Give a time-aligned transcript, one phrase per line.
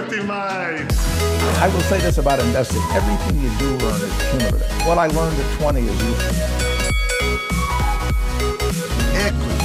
[0.00, 0.86] Equity Mate.
[1.60, 2.80] I will say this about investing.
[2.92, 4.86] Everything you do learn is cumulative.
[4.86, 6.36] What I learned at 20 is useful.
[9.14, 9.60] Equity.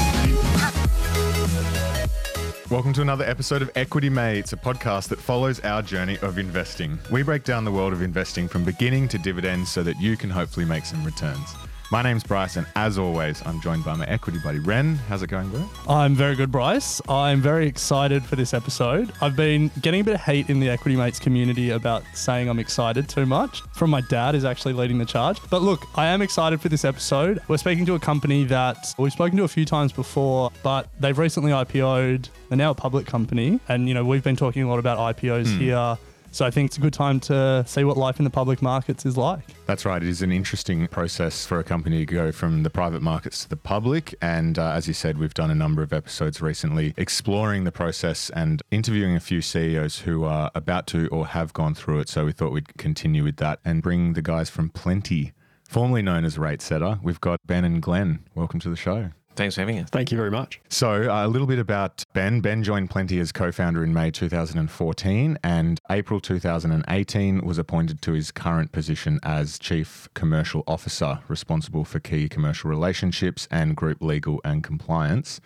[2.69, 6.99] Welcome to another episode of Equity Mates, a podcast that follows our journey of investing.
[7.09, 10.29] We break down the world of investing from beginning to dividends so that you can
[10.29, 11.55] hopefully make some returns.
[11.91, 14.95] My name's Bryce, and as always, I'm joined by my equity buddy Ren.
[15.07, 15.69] How's it going, bro?
[15.87, 16.99] I'm very good, Bryce.
[17.07, 19.13] I'm very excited for this episode.
[19.21, 22.57] I've been getting a bit of hate in the Equity Mates community about saying I'm
[22.57, 23.61] excited too much.
[23.73, 25.37] From my dad, is actually leading the charge.
[25.51, 27.39] But look, I am excited for this episode.
[27.47, 31.17] We're speaking to a company that we've spoken to a few times before, but they've
[31.17, 32.29] recently IPO'd.
[32.49, 35.53] They're now a public company, and you know we've been talking a lot about IPOs
[35.53, 35.59] hmm.
[35.59, 35.97] here.
[36.35, 39.05] So I think it's a good time to see what life in the public markets
[39.05, 39.39] is like.
[39.67, 40.03] That's right.
[40.03, 43.49] It is an interesting process for a company to go from the private markets to
[43.49, 44.13] the public.
[44.21, 48.29] And uh, as you said, we've done a number of episodes recently exploring the process
[48.31, 52.09] and interviewing a few CEOs who are about to or have gone through it.
[52.09, 55.31] So we thought we'd continue with that and bring the guys from Plenti,
[55.63, 57.01] formerly known as RateSetter.
[57.01, 58.25] We've got Ben and Glenn.
[58.35, 59.11] Welcome to the show.
[59.35, 59.89] Thanks for having us.
[59.89, 60.59] Thank you very much.
[60.69, 62.41] So, uh, a little bit about Ben.
[62.41, 68.13] Ben joined Plenti as co founder in May 2014 and April 2018 was appointed to
[68.13, 74.41] his current position as Chief Commercial Officer, responsible for key commercial relationships and group legal
[74.43, 75.41] and compliance.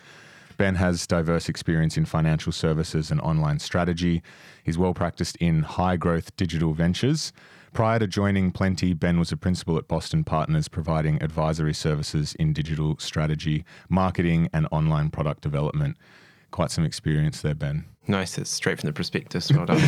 [0.60, 4.22] Ben has diverse experience in financial services and online strategy.
[4.62, 7.32] He's well practiced in high growth digital ventures.
[7.72, 12.52] Prior to joining Plenti, Ben was a principal at Boston Partners, providing advisory services in
[12.52, 15.96] digital strategy, marketing, and online product development.
[16.50, 17.86] Quite some experience there, Ben.
[18.08, 18.38] Nice.
[18.38, 19.52] It's straight from the prospectus.
[19.52, 19.78] Well done.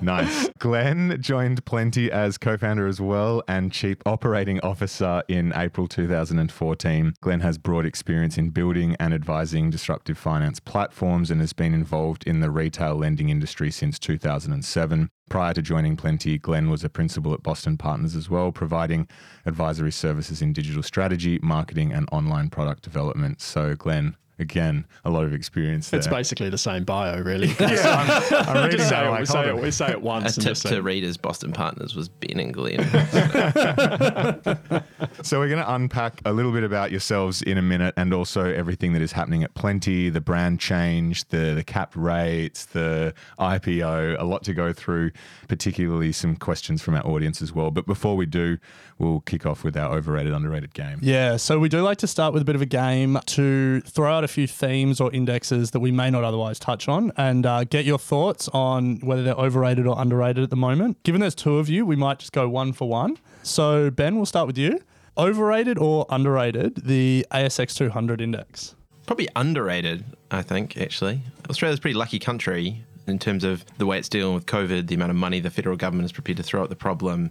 [0.02, 0.48] nice.
[0.58, 7.14] Glenn joined Plenti as co founder as well and Chief Operating Officer in April 2014.
[7.20, 12.24] Glenn has broad experience in building and advising disruptive finance platforms and has been involved
[12.24, 15.08] in the retail lending industry since 2007.
[15.30, 19.08] Prior to joining Plenti, Glenn was a principal at Boston Partners as well, providing
[19.46, 23.40] advisory services in digital strategy, marketing, and online product development.
[23.40, 25.98] So, Glenn, again, a lot of experience there.
[25.98, 27.48] It's basically the same bio, really.
[27.60, 29.72] yeah, I'm, I'm Just say it, like, we, say it, on.
[29.72, 30.36] say it A once.
[30.36, 32.80] and tip to say, readers, Boston Partners was Ben and Glenn.
[35.22, 38.44] So we're going to unpack a little bit about yourselves in a minute, and also
[38.44, 44.16] everything that is happening at Plenti, the brand change, the the capped rates, the IPO.
[44.18, 45.10] A lot to go through,
[45.48, 47.70] particularly some questions from our audience as well.
[47.70, 48.58] But before we do,
[48.98, 50.98] we'll kick off with our overrated, underrated game.
[51.02, 54.12] Yeah, so we do like to start with a bit of a game to throw
[54.12, 57.64] out a few themes or indexes that we may not otherwise touch on and uh,
[57.64, 61.02] get your thoughts on whether they're overrated or underrated at the moment.
[61.02, 63.18] Given there's two of you, we might just go one for one.
[63.42, 64.80] So, Ben, we'll start with you.
[65.18, 68.74] Overrated or underrated the ASX 200 index?
[69.06, 71.20] Probably underrated, I think, actually.
[71.48, 74.94] Australia's a pretty lucky country in terms of the way it's dealing with COVID, the
[74.94, 77.30] amount of money the federal government is prepared to throw at the problem.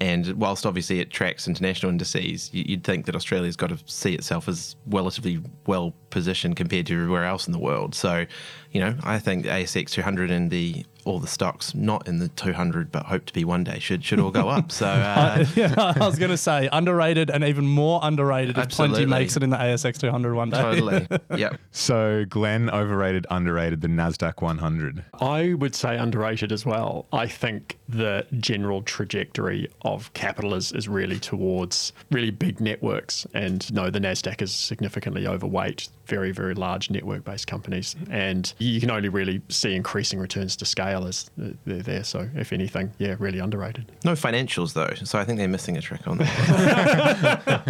[0.00, 4.14] And whilst obviously it tracks international indices, you- you'd think that Australia's got to see
[4.14, 7.94] itself as relatively well positioned compared to everywhere else in the world.
[7.94, 8.24] So,
[8.72, 12.28] you know, I think the ASX 200 and the all the stocks not in the
[12.28, 14.70] 200 but hope to be one day should should all go up.
[14.70, 18.84] So, uh, yeah, I was going to say underrated and even more underrated if Plenti
[18.84, 19.06] Absolutely.
[19.06, 20.62] makes it in the ASX 200 one day.
[20.62, 21.08] totally.
[21.36, 21.60] yep.
[21.72, 25.04] So Glenn, overrated, underrated, the Nasdaq 100.
[25.20, 27.06] I would say underrated as well.
[27.12, 33.26] I think the general trajectory of capital is, is really towards really big networks.
[33.34, 37.96] And no, the NASDAQ is significantly overweight very, very large network based companies.
[38.10, 42.04] And you can only really see increasing returns to scale as they're there.
[42.04, 43.90] So, if anything, yeah, really underrated.
[44.04, 47.60] No financials though, so I think they're missing a trick on that.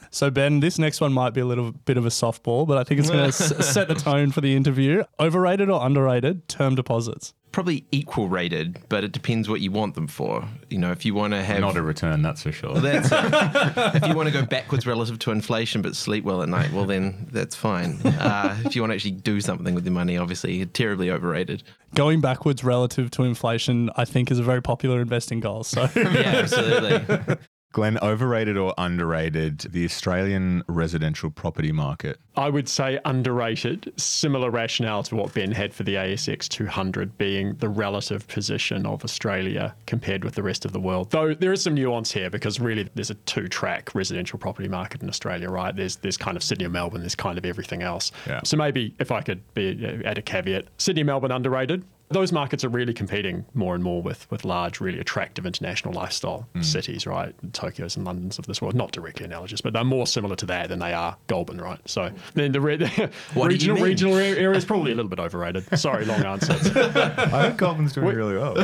[0.10, 2.84] So, Ben, this next one might be a little bit of a softball, but I
[2.84, 5.04] think it's going to s- set the tone for the interview.
[5.18, 7.32] Overrated or underrated term deposits?
[7.52, 10.46] Probably equal rated, but it depends what you want them for.
[10.68, 12.74] You know, if you want to have Not a return, that's for sure.
[12.74, 13.94] that's it.
[14.02, 16.84] if you want to go backwards relative to inflation but sleep well at night, well
[16.86, 18.00] then that's fine.
[18.04, 21.62] Uh, if you want to actually do something with your money, obviously terribly overrated.
[21.94, 25.64] Going backwards relative to inflation, I think, is a very popular investing goal.
[25.64, 27.36] So, Yeah, absolutely.
[27.72, 32.18] Glenn, overrated or underrated the Australian residential property market?
[32.36, 33.92] I would say underrated.
[33.96, 39.04] Similar rationale to what Ben had for the ASX 200 being the relative position of
[39.04, 41.10] Australia compared with the rest of the world.
[41.10, 45.08] Though there is some nuance here because really there's a two-track residential property market in
[45.08, 45.74] Australia, right?
[45.74, 47.02] There's there's kind of Sydney and Melbourne.
[47.02, 48.10] There's kind of everything else.
[48.26, 48.40] Yeah.
[48.42, 51.84] So maybe if I could be, uh, add a caveat, Sydney and Melbourne underrated.
[52.12, 56.48] Those markets are really competing more and more with, with large, really attractive international lifestyle
[56.54, 56.62] Hmm.
[56.62, 57.34] cities, right?
[57.52, 60.68] Tokyo's and London's of this world, not directly analogous, but they're more similar to that
[60.70, 61.78] than they are Goulburn, right?
[61.86, 62.78] So then the, re-
[63.34, 65.78] What do you regional regional a- area is probably a little bit overrated.
[65.78, 66.52] Sorry, long answer.
[66.54, 68.54] I think Goulburn's doing really well.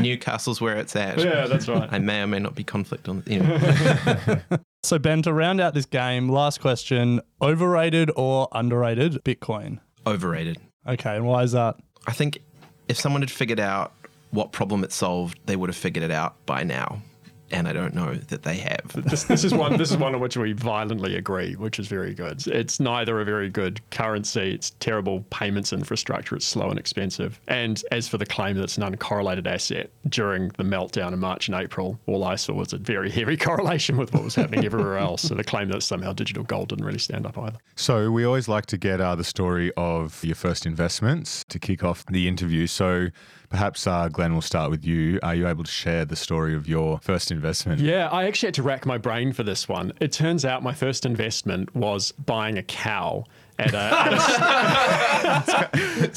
[0.00, 1.18] Newcastle's where it's at.
[1.18, 1.88] yeah, that's right.
[1.92, 3.22] I may or may not be conflict on.
[3.26, 4.40] You know.
[4.82, 9.78] So, Ben, to round out this game, last question overrated or underrated Bitcoin?
[10.06, 10.58] Overrated.
[10.86, 11.76] Okay, and why is that?
[12.06, 12.40] I think
[12.88, 13.92] if someone had figured out
[14.30, 17.02] what problem it solved, they would have figured it out by now.
[17.50, 18.92] And I don't know that they have.
[18.94, 19.76] this, this is one.
[19.76, 22.46] This is one on which we violently agree, which is very good.
[22.46, 24.54] It's neither a very good currency.
[24.54, 26.36] It's terrible payments infrastructure.
[26.36, 27.40] It's slow and expensive.
[27.48, 31.48] And as for the claim that it's an uncorrelated asset during the meltdown in March
[31.48, 34.98] and April, all I saw was a very heavy correlation with what was happening everywhere
[34.98, 35.22] else.
[35.22, 37.58] So the claim that somehow digital gold didn't really stand up either.
[37.74, 41.82] So we always like to get uh, the story of your first investments to kick
[41.82, 42.66] off the interview.
[42.66, 43.08] So
[43.50, 45.18] perhaps uh, Glenn, we'll start with you.
[45.22, 47.80] Are you able to share the story of your first investment?
[47.80, 49.92] Yeah, I actually had to rack my brain for this one.
[50.00, 53.24] It turns out my first investment was buying a cow.
[53.60, 53.80] At a,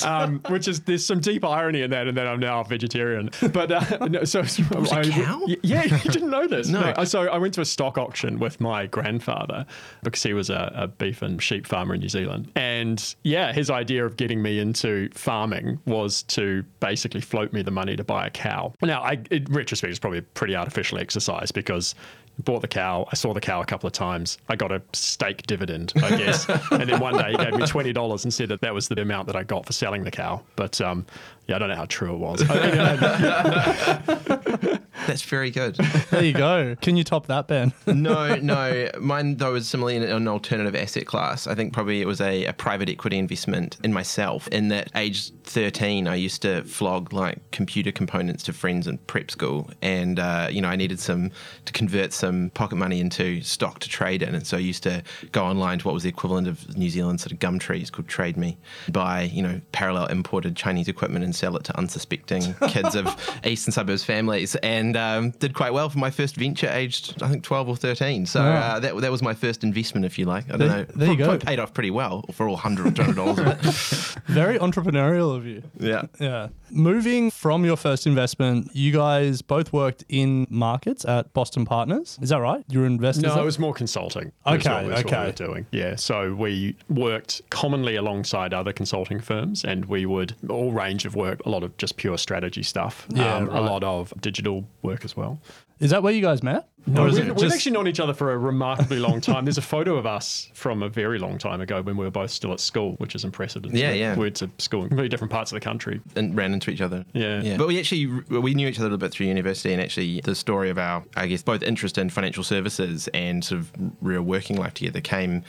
[0.09, 3.29] um, which is there's some deep irony in that, and that I'm now a vegetarian.
[3.51, 4.45] But uh, no, so a
[4.91, 5.45] I- cow?
[5.61, 6.67] Yeah, you didn't know this.
[6.67, 6.93] No.
[7.03, 9.65] So I went to a stock auction with my grandfather
[10.03, 13.69] because he was a, a beef and sheep farmer in New Zealand, and yeah, his
[13.69, 18.27] idea of getting me into farming was to basically float me the money to buy
[18.27, 18.73] a cow.
[18.81, 21.95] Now, I, in retrospect, it's probably a pretty artificial exercise because
[22.39, 23.07] bought the cow.
[23.11, 24.37] I saw the cow a couple of times.
[24.49, 26.47] I got a steak dividend, I guess.
[26.71, 28.99] and then one day he gave me twenty dollars and said that that was the
[29.01, 30.41] amount that I got for selling the cow.
[30.55, 31.05] But um,
[31.47, 32.41] yeah, I don't know how true it was.
[35.07, 35.75] That's very good.
[36.11, 36.75] There you go.
[36.81, 37.73] Can you top that, Ben?
[37.87, 38.89] no, no.
[38.99, 41.45] Mine, though, was similarly in an alternative asset class.
[41.45, 44.47] I think probably it was a, a private equity investment in myself.
[44.47, 49.29] In that age 13, I used to flog like computer components to friends in prep
[49.29, 49.69] school.
[49.81, 51.31] And, uh, you know, I needed some
[51.65, 54.33] to convert some pocket money into stock to trade in.
[54.33, 55.03] And so I used to
[55.33, 58.07] go online to what was the equivalent of New Zealand sort of gum trees called
[58.07, 58.57] Trade Me,
[58.89, 63.07] buy, you know, parallel imported Chinese equipment and sell it to unsuspecting kids of
[63.45, 64.55] eastern suburbs families.
[64.57, 68.25] And um, did quite well for my first venture aged, I think, 12 or 13.
[68.25, 70.45] So uh, that, that was my first investment, if you like.
[70.45, 70.85] I don't There- know.
[70.95, 71.37] there you go.
[71.37, 74.23] Paid off pretty well for all 100 or 200 dollars of it.
[74.27, 75.63] Very entrepreneurial of you.
[75.79, 76.03] Yeah.
[76.19, 76.49] Yeah.
[76.71, 82.17] Moving from your first investment, you guys both worked in markets at Boston Partners.
[82.21, 82.63] Is that right?
[82.67, 83.23] You were investors?
[83.23, 84.31] No, it was more consulting.
[84.47, 85.19] Okay, what- was what okay.
[85.19, 85.65] we were doing.
[85.71, 91.15] Yeah, so we worked commonly alongside other consulting firms, and we would all range of
[91.15, 95.03] work, a lot of just pure strategy stuff, um, Yeah, a lot of digital work
[95.05, 95.39] as well.
[95.79, 96.69] Is that where you guys met?
[96.85, 99.45] No, we've, it we've actually known each other for a remarkably long time.
[99.45, 102.31] There's a photo of us from a very long time ago when we were both
[102.31, 103.65] still at school, which is impressive.
[103.65, 104.15] Yeah, yeah.
[104.15, 106.01] We went to school in completely different parts of the country.
[106.15, 107.05] and ran into each other.
[107.13, 107.41] Yeah.
[107.41, 107.57] yeah.
[107.57, 110.35] But we actually we knew each other a little bit through university, and actually the
[110.35, 113.71] story of our I guess both interest in financial services and sort of
[114.01, 115.43] real working life together came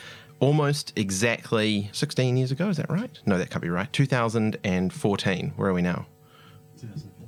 [0.45, 2.69] almost exactly 16 years ago.
[2.69, 3.19] Is that right?
[3.25, 3.91] No, that can't be right.
[3.93, 5.53] 2014.
[5.57, 6.07] Where are we now?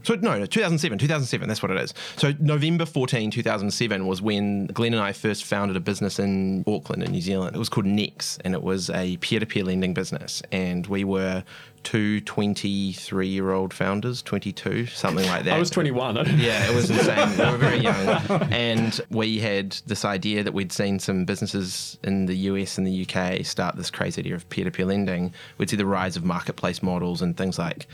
[0.02, 1.92] So no, no, 2007, 2007, that's what it is.
[2.16, 7.02] So November 14, 2007 was when Glenn and I first founded a business in Auckland
[7.02, 7.56] in New Zealand.
[7.56, 11.42] It was called Nex and it was a peer-to-peer lending business and we were
[11.86, 15.54] two 23-year-old founders, 22, something like that.
[15.54, 16.16] I was 21.
[16.36, 17.38] Yeah, it was insane.
[17.38, 18.08] we were very young.
[18.56, 23.06] And we had this idea that we'd seen some businesses in the US and the
[23.06, 25.32] UK start this crazy idea of peer to peer lending.
[25.58, 27.86] We'd see the rise of marketplace models and things like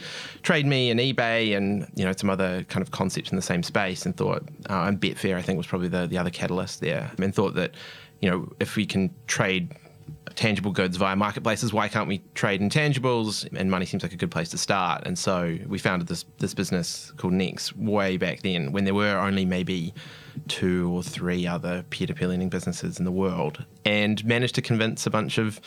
[0.42, 4.06] TradeMe and eBay and you know some other kind of concepts in the same space
[4.06, 7.10] and thought, uh, and Betfair, I think, was probably the, the other catalyst there.
[7.18, 7.74] And thought that,
[8.22, 9.76] you know, if we can trade
[10.34, 11.72] tangible goods via marketplaces.
[11.72, 13.46] Why can't we trade intangibles?
[13.54, 15.02] And money seems like a good place to start.
[15.06, 19.18] And so we founded this this business called Nix way back then, when there were
[19.18, 19.94] only maybe
[20.48, 25.10] two or three other peer-to-peer lending businesses in the world, and managed to convince a
[25.10, 25.60] bunch of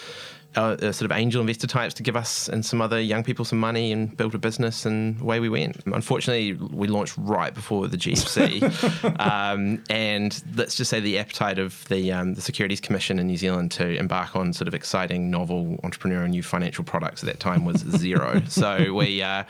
[0.55, 3.43] uh, uh, sort of angel investor types to give us and some other young people
[3.45, 5.81] some money and build a business, and away we went.
[5.85, 11.85] Unfortunately, we launched right before the GFC, um, and let's just say the appetite of
[11.89, 15.77] the um, the Securities Commission in New Zealand to embark on sort of exciting, novel,
[15.83, 18.41] entrepreneurial, new financial products at that time was zero.
[18.47, 19.43] so we uh,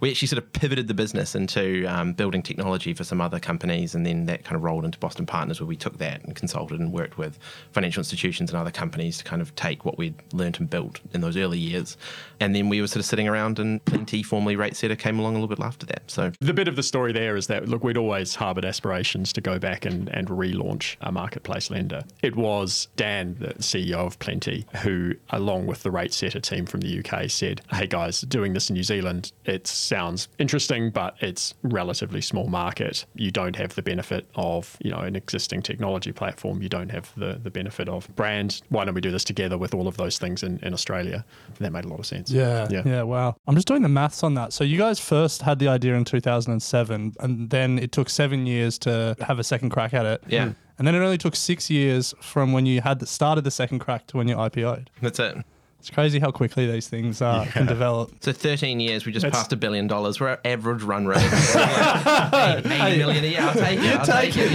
[0.00, 3.94] we actually sort of pivoted the business into um, building technology for some other companies,
[3.94, 6.78] and then that kind of rolled into Boston Partners, where we took that and consulted
[6.78, 7.38] and worked with
[7.72, 11.20] financial institutions and other companies to kind of take what we'd learned and built in
[11.20, 11.96] those early years,
[12.40, 15.40] and then we were sort of sitting around, and Plenti, formerly RateSetter, came along a
[15.40, 16.02] little bit after that.
[16.10, 19.40] So The bit of the story there is that, look, we'd always harboured aspirations to
[19.40, 22.02] go back and, and relaunch a marketplace lender.
[22.22, 26.98] It was Dan, the CEO of Plenti, who, along with the RateSetter team from the
[26.98, 32.20] UK, said, Hey guys, doing this in New Zealand, it sounds interesting, but it's relatively
[32.20, 33.04] small market.
[33.14, 36.62] You don't have the benefit of, you know, an existing technology platform.
[36.62, 38.62] You don't have the, the benefit of brand.
[38.68, 41.24] Why don't we do this together with all of those things in, in Australia?
[41.58, 42.30] That made a lot of sense.
[42.30, 43.36] Yeah, yeah, wow.
[43.46, 44.52] I'm just doing the maths on that.
[44.52, 48.78] So you guys first had the idea in 2007, and then it took seven years
[48.80, 50.22] to have a second crack at it.
[50.26, 50.52] Yeah.
[50.78, 53.78] And then it only took six years from when you had the, started the second
[53.78, 54.90] crack to when you IPO'd.
[55.00, 55.36] That's it.
[55.82, 58.12] It's crazy how quickly these things uh, can develop.
[58.20, 60.20] So 13 years, we just passed a billion dollars.
[60.20, 61.16] We're at average run rate.
[61.24, 63.40] Eight- 80 million a year.
[63.40, 63.96] I'll take it.
[63.96, 64.52] I'll take, it.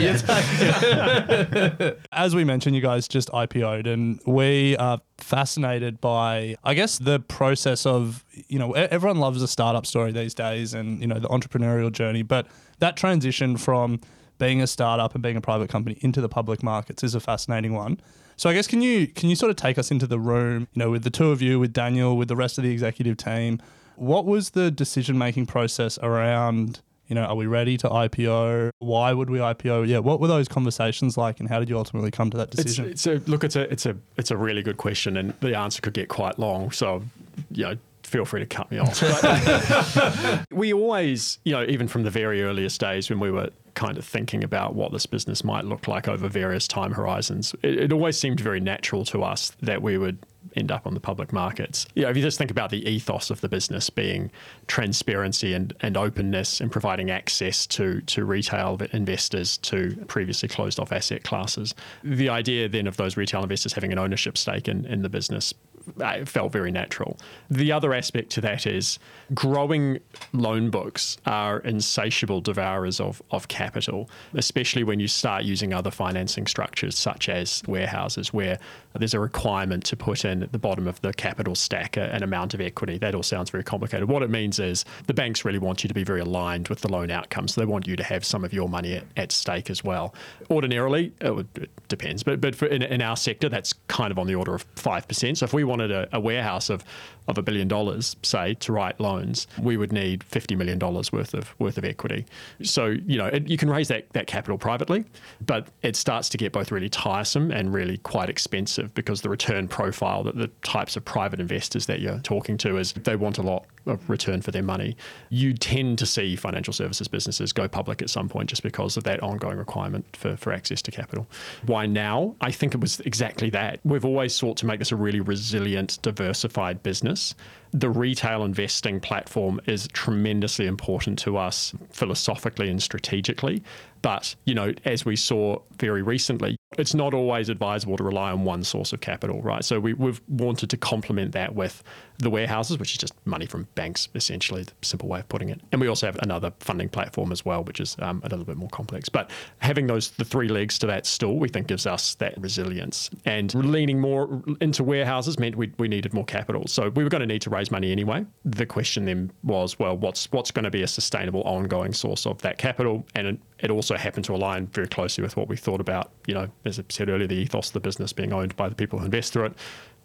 [1.82, 1.92] yeah.
[2.14, 7.20] As we mentioned, you guys just IPO'd, and we are fascinated by, I guess, the
[7.20, 11.20] process of, you know, e- everyone loves a startup story these days and, you know,
[11.20, 12.48] the entrepreneurial journey, but
[12.80, 14.00] that transition from
[14.40, 17.74] being a startup and being a private company into the public markets is a fascinating
[17.74, 18.00] one.
[18.38, 20.80] So I guess can you can you sort of take us into the room, you
[20.80, 23.60] know, with the two of you, with Daniel, with the rest of the executive team?
[23.96, 28.70] What was the decision making process around, you know, are we ready to IPO?
[28.78, 29.88] Why would we IPO?
[29.88, 32.64] Yeah, what were those conversations like, and how did you ultimately come to that It's,
[32.64, 32.86] decision?
[32.86, 33.44] it's a look.
[33.44, 36.38] It's a it's a it's a really good question, and the answer could get quite
[36.38, 36.70] long.
[36.70, 37.02] So,
[37.50, 39.02] you know, feel free to cut me off.
[40.52, 44.04] We always, you know, even from the very earliest days when we were kind of
[44.04, 48.20] thinking about what this business might look like over various time horizons, it, it always
[48.20, 50.18] seemed very natural to us that we would
[50.56, 51.86] end up on the public markets.
[51.94, 54.32] You know, if you just think about the ethos of the business being
[54.66, 60.92] transparency and, and openness and providing access to, to retail investors to previously closed off
[60.92, 65.04] asset classes, the idea then of those retail investors having an ownership stake in, in
[65.04, 65.54] the business
[66.02, 67.18] uh, felt very natural.
[67.50, 69.00] The other aspect to that is
[69.34, 70.00] growing
[70.32, 76.48] loan books are insatiable devourers of, of capital, especially when you start using other financing
[76.48, 78.58] structures such as warehouses, where
[78.94, 82.54] there's a requirement to put in at the bottom of the capital stack an amount
[82.54, 82.98] of equity.
[82.98, 84.08] That all sounds very complicated.
[84.08, 86.92] What it means is the banks really want you to be very aligned with the
[86.92, 89.84] loan outcome, they want you to have some of your money at, at stake as
[89.84, 90.14] well.
[90.50, 94.20] Ordinarily, it, would, it depends, but but for in, in our sector, that's kind of
[94.20, 95.40] on the order of five percent.
[95.40, 96.84] So if we wanted a, a warehouse of
[97.28, 101.34] of a billion dollars, say, to write loans, we would need fifty million dollars worth
[101.34, 102.26] of worth of equity.
[102.64, 105.06] So you know it, you can raise that that capital privately,
[105.46, 109.68] but it starts to get both really tiresome and really quite expensive because the return
[109.68, 113.42] profile that the types of private investors that you're talking to is they want a
[113.44, 114.96] lot of return for their money.
[115.30, 119.04] You tend to see financial services businesses go public at some point just because of
[119.04, 121.28] that ongoing requirement for, for access to capital.
[121.66, 122.36] Why now?
[122.42, 123.80] I think it was exactly that.
[123.84, 127.36] We've always sought to make this a really resilient, diversified business.
[127.72, 133.64] The retail investing platform is tremendously important to us philosophically and strategically.
[134.02, 138.44] But, you know, as we saw very recently, it's not always advisable to rely on
[138.44, 139.64] one source of capital, right?
[139.64, 141.84] So we, we've wanted to complement that with
[142.20, 145.62] the warehouses, which is just money from banks, essentially, the simple way of putting it.
[145.72, 148.58] And we also have another funding platform as well, which is um, a little bit
[148.58, 149.10] more complex.
[149.10, 153.10] But having those the three legs to that stool, we think gives us that resilience.
[153.26, 156.68] And leaning more into warehouses meant we, we needed more capital.
[156.68, 158.26] So we were going to need to raise money anyway.
[158.46, 162.42] The question then was, well, what's what's going to be a sustainable, ongoing source of
[162.44, 163.06] that capital?
[163.16, 166.48] And it, also happened to align very closely with what we thought about, you know,
[166.66, 169.06] as I said earlier, the ethos of the business being owned by the people who
[169.06, 169.54] invest through it.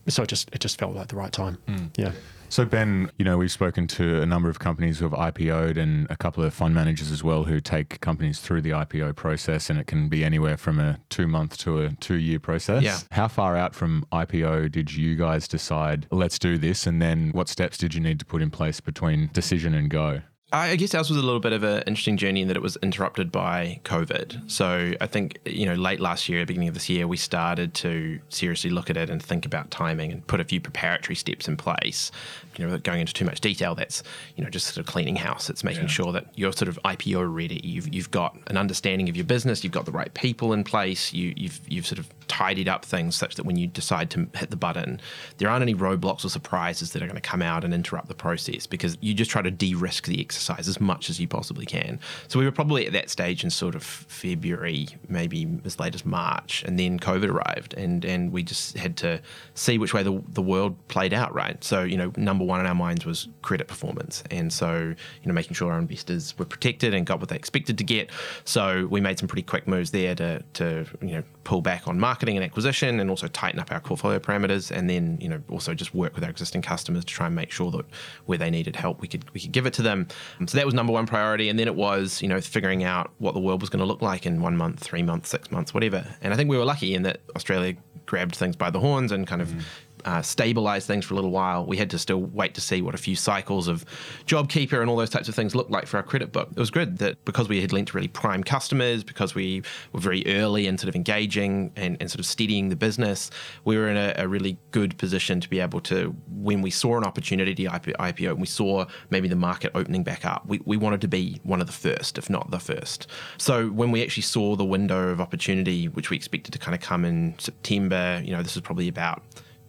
[0.09, 1.59] So it just it just felt like the right time.
[1.66, 1.87] Hmm.
[1.97, 2.12] Yeah.
[2.52, 6.06] So, Ben, you know, we've spoken to a number of companies who have IPO'd and
[6.11, 9.80] a couple of fund managers as well who take companies through the IPO process, and
[9.80, 12.82] it can be anywhere from a two month to a two year process.
[12.82, 12.99] Yeah.
[13.11, 16.87] How far out from IPO did you guys decide, let's do this?
[16.87, 20.21] And then what steps did you need to put in place between decision and go?
[20.54, 22.76] I guess ours was a little bit of an interesting journey in that it was
[22.82, 24.50] interrupted by COVID.
[24.50, 28.21] So I think, you know, late last year, beginning of this year, we started to
[28.28, 31.56] seriously look at it and think about timing and put a few preparatory steps in
[31.56, 32.12] place.
[32.59, 34.02] You know, without going into too much detail, that's,
[34.37, 35.49] you know, just sort of cleaning house.
[35.49, 37.62] It's making sure that you're sort of IPO ready.
[37.64, 41.14] You've, you've got an understanding of your business, you've got the right people in place,
[41.14, 44.50] you, you've, you've sort of tidied up things such that when you decide to hit
[44.50, 45.00] the button,
[45.38, 48.14] there aren't any roadblocks or surprises that are going to come out and interrupt the
[48.14, 51.67] process because you just try to de risk the exercise as much as you possibly
[51.67, 51.99] can.
[52.29, 56.05] So we were probably at that stage in sort of February, maybe as late as
[56.05, 59.21] March, and then COVID arrived, and, and we just had to
[59.55, 61.63] see which way the, the world played out, right?
[61.63, 64.23] So, you know, number one in our minds was credit performance.
[64.31, 67.79] And so, you know, making sure our investors were protected and got what they expected
[67.79, 68.11] to get.
[68.45, 71.99] So we made some pretty quick moves there to, to you know, pull back on
[71.99, 75.75] marketing and acquisition and also tighten up our portfolio parameters and then you know also
[75.75, 77.85] just work with our existing customers to try and make sure that
[78.27, 80.07] where they needed help we could we could give it to them.
[80.47, 81.49] So that was number one priority.
[81.49, 84.03] And then it was you know figuring out what the world was going to look
[84.03, 86.07] like in one month three months six months whatever.
[86.21, 89.27] And i think we were lucky in that australia grabbed things by the horns and
[89.27, 89.63] kind of mm.
[90.04, 91.66] Uh, stabilize things for a little while.
[91.66, 93.85] We had to still wait to see what a few cycles of
[94.26, 96.49] JobKeeper and all those types of things looked like for our credit book.
[96.50, 100.00] It was good that because we had lent to really prime customers, because we were
[100.00, 103.30] very early in sort of engaging and, and sort of steadying the business,
[103.64, 106.97] we were in a, a really good position to be able to, when we saw
[106.97, 110.76] an opportunity to IPO and we saw maybe the market opening back up, we, we
[110.76, 113.06] wanted to be one of the first, if not the first.
[113.38, 116.80] So when we actually saw the window of opportunity, which we expected to kind of
[116.80, 119.23] come in September, you know, this was probably about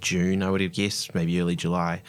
[0.04, 2.02] June, I would have guessed, maybe early July.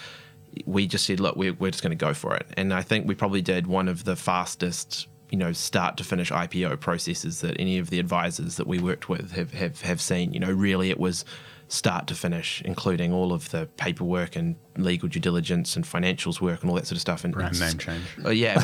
[0.67, 2.47] We just said, look, we're, we're just going to go for it.
[2.57, 6.31] And I think we probably did one of the fastest, you know, start to finish
[6.31, 10.33] IPO processes that any of the advisors that we worked with have, have, have seen.
[10.33, 11.25] You know, really it was
[11.69, 16.61] start to finish, including all of the paperwork and legal due diligence and financials work
[16.63, 17.25] and all that sort of stuff.
[17.25, 18.05] And Brand name change.
[18.25, 18.59] Oh yeah,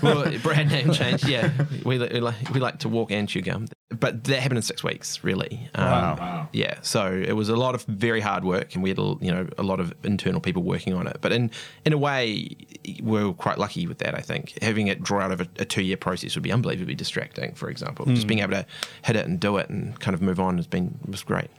[0.00, 1.24] br- well, brand name change.
[1.24, 1.50] Yeah,
[1.84, 3.66] we, we like we like to walk and chew gum,
[3.98, 5.68] but that happened in six weeks, really.
[5.74, 6.48] Um, Wow.
[6.52, 9.30] Yeah, so it was a lot of very hard work, and we had a, you
[9.32, 11.16] know a lot of internal people working on it.
[11.20, 11.50] But in
[11.84, 14.14] in a way, we we're quite lucky with that.
[14.14, 16.94] I think having it draw out of a, a two year process would be unbelievably
[16.94, 17.54] distracting.
[17.54, 18.66] For example, just being able to
[19.04, 21.50] hit it and do it and kind of move on has been was great.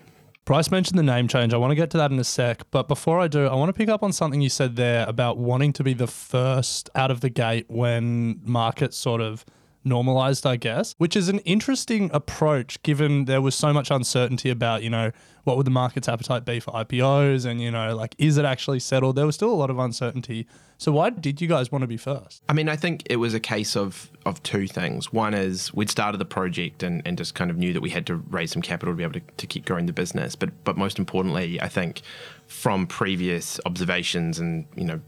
[0.45, 1.53] Bryce mentioned the name change.
[1.53, 2.63] I want to get to that in a sec.
[2.69, 5.37] But before I do, I want to pick up on something you said there about
[5.37, 9.45] wanting to be the first out of the gate when markets sort of
[9.83, 14.83] normalized, I guess, which is an interesting approach given there was so much uncertainty about,
[14.83, 15.11] you know,
[15.43, 18.79] what would the market's appetite be for IPOs and, you know, like, is it actually
[18.79, 19.15] settled?
[19.15, 20.47] There was still a lot of uncertainty.
[20.77, 22.43] So why did you guys want to be first?
[22.49, 25.13] I mean, I think it was a case of of two things.
[25.13, 28.05] One is we'd started the project and, and just kind of knew that we had
[28.07, 30.35] to raise some capital to be able to, to keep growing the business.
[30.35, 32.01] But but most importantly, I think
[32.47, 34.99] from previous observations and you know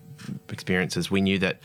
[0.50, 1.60] experiences, we knew that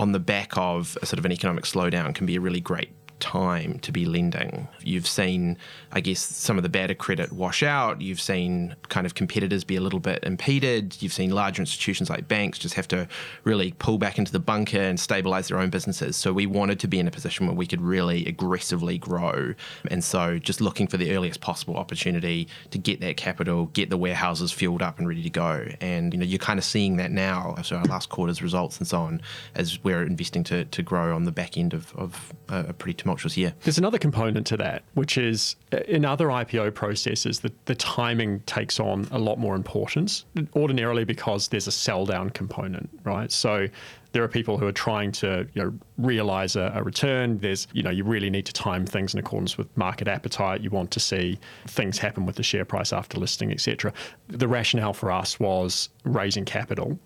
[0.00, 2.88] on the back of a sort of an economic slowdown can be a really great
[3.20, 4.68] time to be lending.
[4.82, 5.56] You've seen,
[5.92, 8.00] I guess, some of the better credit wash out.
[8.00, 10.96] You've seen kind of competitors be a little bit impeded.
[11.00, 13.06] You've seen larger institutions like banks just have to
[13.44, 16.16] really pull back into the bunker and stabilize their own businesses.
[16.16, 19.54] So we wanted to be in a position where we could really aggressively grow.
[19.90, 23.98] And so just looking for the earliest possible opportunity to get that capital, get the
[23.98, 25.66] warehouses filled up and ready to go.
[25.80, 27.56] And you know, you're kind of seeing that now.
[27.62, 29.20] So our last quarter's results and so on,
[29.54, 33.09] as we're investing to, to grow on the back end of, of a, pretty tumultuous
[33.36, 33.54] year.
[33.62, 38.40] There's another component to that, which is uh, in other IPO processes, the, the timing
[38.40, 43.30] takes on a lot more importance, ordinarily because there's a sell down component, right?
[43.30, 43.68] So
[44.12, 47.38] there are people who are trying to you know, realize a, a return.
[47.38, 50.62] There's, you know, you really need to time things in accordance with market appetite.
[50.62, 53.92] You want to see things happen with the share price after listing, etc.
[54.28, 56.98] The rationale for us was raising capital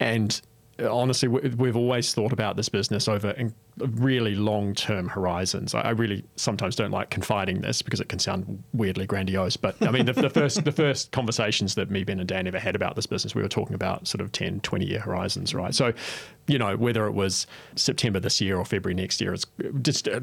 [0.00, 0.40] and
[0.80, 3.34] honestly, we- we've always thought about this business over
[3.78, 5.74] really long term horizons.
[5.74, 9.56] I really sometimes don't like confiding this because it can sound weirdly grandiose.
[9.56, 12.58] But I mean, the, the first the first conversations that me, Ben, and Dan ever
[12.58, 15.74] had about this business, we were talking about sort of 10, 20 year horizons, right?
[15.74, 15.92] So,
[16.46, 19.46] you know, whether it was September this year or February next year, it's
[19.82, 20.20] just uh,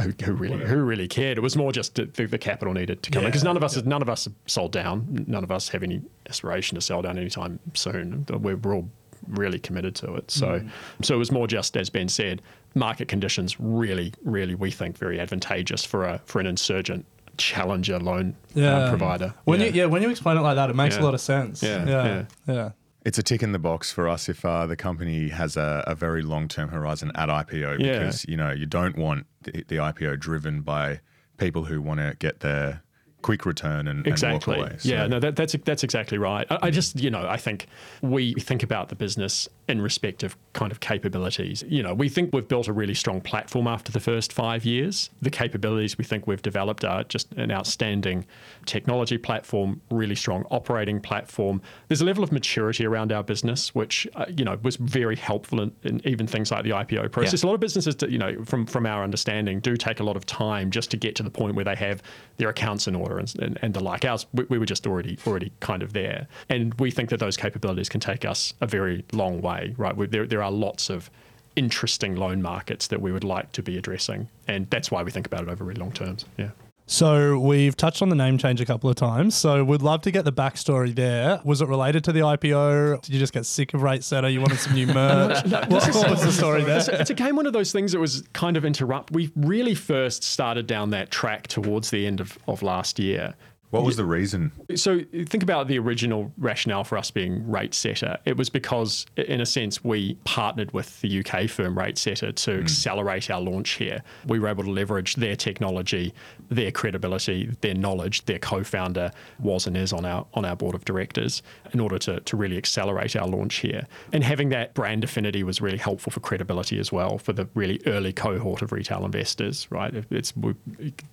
[0.00, 1.36] who, who really who really cared.
[1.38, 3.82] It was more just the, the capital needed to come in because none of us
[3.84, 5.24] none of us have sold down.
[5.26, 8.24] None of us have any aspiration to sell down anytime soon.
[8.30, 8.88] We're, we're all
[9.28, 10.30] really committed to it.
[10.30, 10.62] So,
[11.02, 12.42] so it was more just as Ben said,
[12.74, 17.06] market conditions really, really we think very advantageous for a for an insurgent
[17.36, 19.34] challenger loan uh, provider.
[19.44, 19.66] When yeah.
[19.66, 21.62] you yeah, when you explain it like that, it makes a lot of sense.
[21.62, 22.54] Yeah, yeah, yeah.
[22.54, 22.70] yeah.
[23.04, 25.94] It's a tick in the box for us if uh, the company has a, a
[25.94, 27.98] very long term horizon at IPO Yeah.
[27.98, 31.00] because you know you don't want the, the IPO driven by
[31.36, 32.82] people who want to get their
[33.24, 34.54] quick return and, exactly.
[34.54, 34.78] and walk away.
[34.82, 36.46] Yeah, no, that, that's that's exactly right.
[36.50, 37.66] I, I just, you know, I think
[38.02, 41.64] we think about the business in respect of kind of capabilities.
[41.66, 45.10] You know, we think we've built a really strong platform after the first five years.
[45.22, 48.26] The capabilities we think we've developed are just an outstanding
[48.66, 51.62] technology platform, really strong operating platform.
[51.88, 55.62] There's a level of maturity around our business, which uh, you know was very helpful
[55.62, 57.42] in, in even things like the IPO process.
[57.42, 60.26] A lot of businesses, you know, from from our understanding, do take a lot of
[60.26, 62.02] time just to get to the point where they have
[62.36, 64.04] their accounts in order and, and, and the like.
[64.04, 67.36] Ours, we, we were just already already kind of there, and we think that those
[67.36, 69.53] capabilities can take us a very long way.
[69.76, 71.10] Right, we, there there are lots of
[71.56, 75.26] interesting loan markets that we would like to be addressing, and that's why we think
[75.26, 76.24] about it over really long terms.
[76.36, 76.50] Yeah.
[76.86, 79.34] So we've touched on the name change a couple of times.
[79.34, 81.40] So we'd love to get the backstory there.
[81.42, 83.00] Was it related to the IPO?
[83.00, 84.30] Did you just get sick of RateSetter?
[84.30, 85.42] You wanted some new merch?
[85.46, 86.78] what, what was the story there?
[86.78, 89.12] It's, it's again one of those things that was kind of interrupt.
[89.12, 93.34] We really first started down that track towards the end of, of last year.
[93.74, 94.52] What was the reason?
[94.76, 98.18] So think about the original rationale for us being RateSetter.
[98.24, 102.60] It was because, in a sense, we partnered with the UK firm RateSetter to hmm.
[102.60, 104.04] accelerate our launch here.
[104.26, 106.14] We were able to leverage their technology,
[106.50, 108.24] their credibility, their knowledge.
[108.26, 109.10] Their co-founder
[109.40, 112.56] was and is on our on our board of directors in order to, to really
[112.56, 113.88] accelerate our launch here.
[114.12, 117.80] And having that brand affinity was really helpful for credibility as well for the really
[117.86, 119.66] early cohort of retail investors.
[119.70, 120.54] Right, it's we,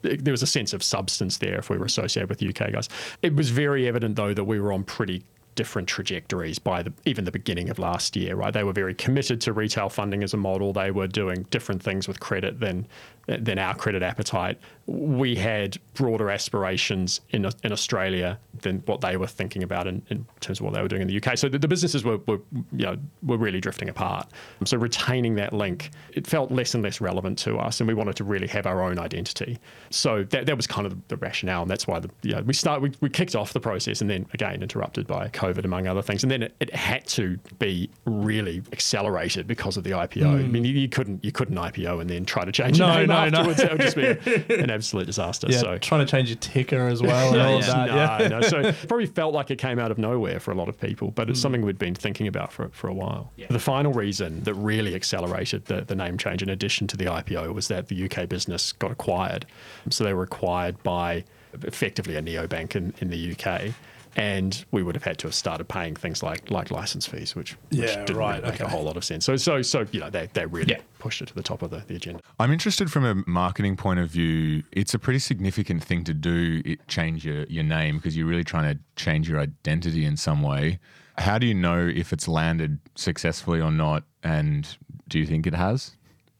[0.01, 2.89] there was a sense of substance there if we were associated with UK guys.
[3.21, 5.23] It was very evident though that we were on pretty
[5.55, 8.53] different trajectories by the, even the beginning of last year, right?
[8.53, 10.73] They were very committed to retail funding as a model.
[10.73, 12.87] They were doing different things with credit than
[13.27, 14.57] than our credit appetite.
[14.87, 20.25] We had broader aspirations in in Australia than what they were thinking about in, in
[20.39, 21.37] terms of what they were doing in the UK.
[21.37, 22.39] So the, the businesses were, were
[22.71, 24.29] you know were really drifting apart.
[24.65, 28.15] So retaining that link, it felt less and less relevant to us, and we wanted
[28.17, 29.59] to really have our own identity.
[29.89, 32.53] So that, that was kind of the rationale, and that's why the, you know, we
[32.53, 36.01] start we, we kicked off the process, and then again interrupted by COVID among other
[36.01, 40.23] things, and then it, it had to be really accelerated because of the IPO.
[40.23, 40.35] Hmm.
[40.35, 43.21] I mean, you, you couldn't you couldn't IPO and then try to change No, your
[43.23, 43.49] name no, no.
[43.49, 43.61] afterwards.
[43.61, 45.47] That would just be an absolute disaster.
[45.49, 47.87] Yeah, so trying to change your ticker as well and all of that.
[47.87, 48.27] no, Yeah.
[48.27, 48.41] no.
[48.41, 51.11] So it probably felt like it came out of nowhere for a lot of people,
[51.11, 51.43] but it's hmm.
[51.43, 53.31] something we'd been thinking about for, for a while.
[53.49, 57.53] The final reason that really accelerated the, the name change, in addition to the IPO,
[57.53, 59.45] was that the UK business got acquired.
[59.89, 61.23] So they were acquired by
[61.63, 63.73] effectively a neobank in, in the UK.
[64.17, 67.53] And we would have had to have started paying things like like license fees, which,
[67.69, 69.23] which Yeah, didn't right, really make a whole lot of sense.
[69.25, 71.83] So so so you know they, they really pushed it to the top of the,
[71.87, 72.21] the agenda.
[72.39, 74.63] I'm interested from a marketing point of view.
[74.71, 78.43] It's a pretty significant thing to do, it, change your, your name, because you're really
[78.43, 80.79] trying to change your identity in some way.
[81.17, 84.03] How do you know if it's landed successfully or not?
[84.23, 84.67] And
[85.07, 85.95] do you think it has?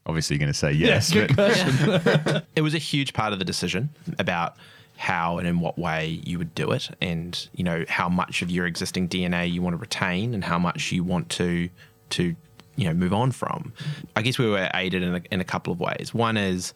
[0.06, 1.12] Obviously, you're going to say yes.
[1.12, 4.58] good but it was a huge part of the decision about
[4.98, 8.52] how and in what way you would do it and you know how much of
[8.52, 11.70] your existing DNA you want to retain and how much you want to
[12.10, 12.36] to
[12.76, 13.74] you know move on from.
[14.16, 16.14] I guess we were aided in a, in a couple of ways.
[16.14, 16.74] One is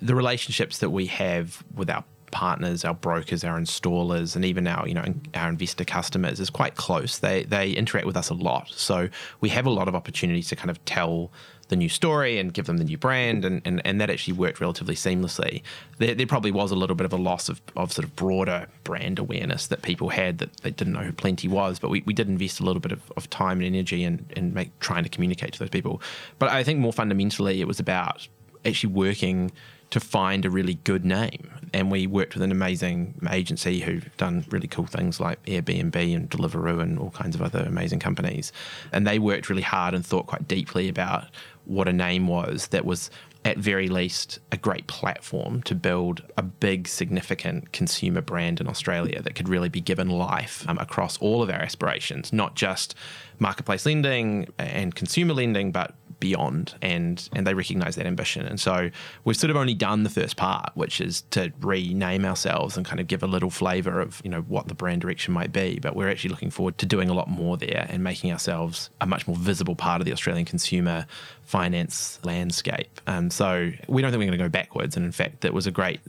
[0.00, 4.86] the relationships that we have with our partners our brokers our installers and even our
[4.86, 5.02] you know
[5.34, 7.18] our investor customers is quite close.
[7.18, 8.68] They they interact with us a lot.
[8.70, 9.08] So
[9.40, 11.30] we have a lot of opportunities to kind of tell
[11.68, 14.60] the new story and give them the new brand, and, and, and that actually worked
[14.60, 15.62] relatively seamlessly.
[15.98, 18.66] There, there probably was a little bit of a loss of, of sort of broader
[18.84, 22.14] brand awareness that people had that they didn't know who Plenti was, but we, we
[22.14, 25.10] did invest a little bit of, of time and energy in, in make, trying to
[25.10, 26.00] communicate to those people.
[26.38, 28.26] But I think more fundamentally, it was about
[28.64, 29.52] actually working
[29.90, 31.50] to find a really good name.
[31.72, 36.30] And we worked with an amazing agency who've done really cool things like Airbnb and
[36.30, 38.52] Deliveroo and all kinds of other amazing companies.
[38.92, 41.26] And they worked really hard and thought quite deeply about
[41.68, 43.10] what a name was that was
[43.44, 49.22] at very least a great platform to build a big significant consumer brand in Australia
[49.22, 52.94] that could really be given life um, across all of our aspirations, not just
[53.38, 58.46] marketplace lending and consumer lending, but beyond and and they recognize that ambition.
[58.46, 58.90] And so
[59.24, 63.00] we've sort of only done the first part which is to rename ourselves and kind
[63.00, 65.78] of give a little flavor of you know what the brand direction might be.
[65.80, 69.06] But we're actually looking forward to doing a lot more there and making ourselves a
[69.06, 71.06] much more visible part of the Australian consumer
[71.42, 73.00] finance landscape.
[73.06, 74.96] Um, so we don't think we're going to go backwards.
[74.96, 76.00] And in fact that was a great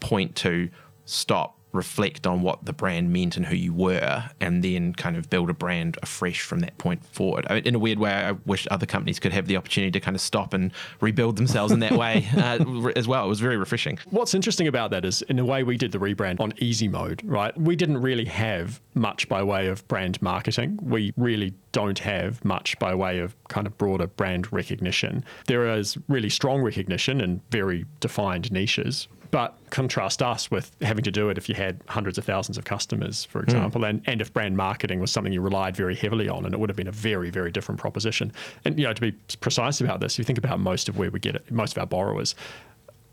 [0.00, 0.68] point to
[1.04, 5.28] stop reflect on what the brand meant and who you were, and then kind of
[5.30, 7.46] build a brand afresh from that point forward.
[7.48, 10.00] I mean, in a weird way, I wish other companies could have the opportunity to
[10.00, 13.24] kind of stop and rebuild themselves in that way uh, as well.
[13.24, 13.98] It was very refreshing.
[14.10, 17.22] What's interesting about that is, in a way, we did the rebrand on easy mode,
[17.24, 17.56] right?
[17.58, 20.78] We didn't really have much by way of brand marketing.
[20.82, 25.24] We really don't have much by way of kind of broader brand recognition.
[25.46, 29.08] There is really strong recognition in very defined niches.
[29.32, 32.64] But contrast us with having to do it if you had hundreds of thousands of
[32.64, 33.44] customers, for hmm.
[33.44, 36.60] example, and, and if brand marketing was something you relied very heavily on, and it
[36.60, 38.30] would have been a very, very different proposition.
[38.64, 41.18] And you know, to be precise about this, you think about most of where we
[41.18, 42.36] get it, most of our borrowers,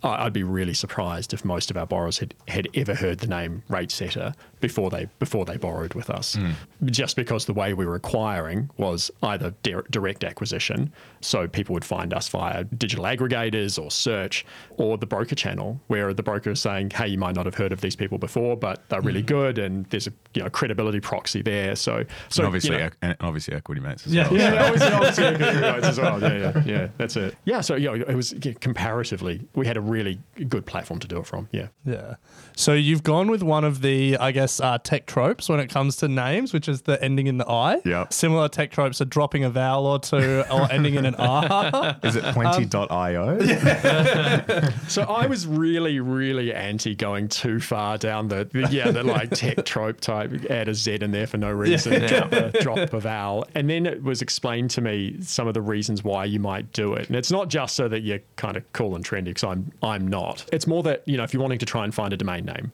[0.02, 3.64] I'd be really surprised if most of our borrowers had, had ever heard the name
[3.70, 6.52] RateSetter before they before they borrowed with us, hmm.
[6.86, 10.92] just because the way we were acquiring was either di- direct acquisition,
[11.22, 14.46] so people would find us via digital aggregators or search,
[14.78, 17.72] or the broker channel, where the broker is saying, "Hey, you might not have heard
[17.72, 19.28] of these people before, but they're really hmm.
[19.28, 22.90] good, and there's a you know credibility proxy there." So, so and obviously, you know,
[23.02, 24.30] and obviously, equity mates as Yeah.
[24.30, 24.40] well.
[24.40, 26.22] yeah, obviously, obviously a good as well.
[26.22, 26.88] Yeah, yeah, yeah.
[26.98, 27.36] That's it.
[27.46, 31.18] Yeah, so yeah, it was yeah, comparatively, we had a really good platform to do
[31.18, 31.50] it from.
[31.52, 31.68] Yeah.
[31.86, 32.16] Yeah.
[32.56, 35.98] So you've gone with one of the, I guess, uh, tech tropes when it comes
[35.98, 37.82] to names, which is the ending in the I.
[37.84, 38.14] Yep.
[38.14, 41.98] Similar tech tropes are dropping a vowel or two or ending in an R.
[42.04, 43.40] Is it plenty.io?
[44.88, 49.32] So I was really, really anti going too far down the, the yeah, the like
[49.32, 53.00] tech trope type, add a Z in there for no reason, drop, a, drop a
[53.00, 53.46] vowel.
[53.56, 56.94] And then it was explained to me some of the reasons why you might do
[56.94, 57.08] it.
[57.08, 60.08] And it's not just so that you're kind of cool and trendy, because I'm I'm
[60.08, 60.46] not.
[60.52, 62.72] It's more that, you know, if you're wanting to try and find a domain name.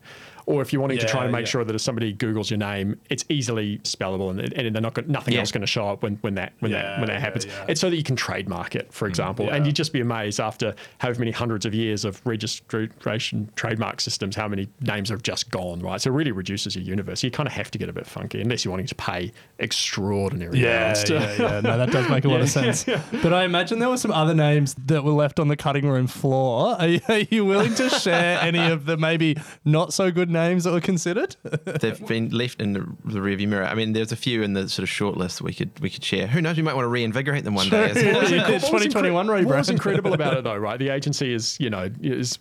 [0.47, 1.51] Or if you're wanting to try Yeah, and make yeah.
[1.51, 5.07] sure that if somebody Googles your name, it's easily spellable and, and they're not gonna,
[5.07, 5.39] nothing Yeah.
[5.39, 7.45] else going to show up when, when that when that when that happens.
[7.45, 7.65] yeah, yeah.
[7.69, 10.39] It's so that you can trademark it, for mm, example, and you'd just be amazed
[10.39, 15.49] after however many hundreds of years of registration trademark systems, how many names have just
[15.49, 15.99] gone, right?
[15.99, 17.23] So it really reduces your universe.
[17.23, 20.59] You kind of have to get a bit funky unless you're wanting to pay extraordinary
[20.59, 21.09] Yeah, amounts.
[21.09, 21.61] yeah, yeah.
[21.61, 22.85] No, that does make a lot of sense.
[22.85, 26.07] But I imagine there were some other names that were left on the cutting room
[26.07, 26.75] floor.
[26.79, 30.63] Are you, are you willing to share any of the maybe not so good names
[30.65, 31.35] that were considered?
[31.65, 33.65] They've been left in the, the rearview mirror.
[33.65, 36.03] I mean, there's a few in the sort of short list we could we could
[36.03, 36.27] share.
[36.27, 36.57] Who knows?
[36.57, 37.89] We might want to reinvigorate them one day.
[37.89, 40.77] as- Yeah, you did 2021 incre- What was incredible about it, though, right?
[40.77, 42.37] The agency is, you know, is,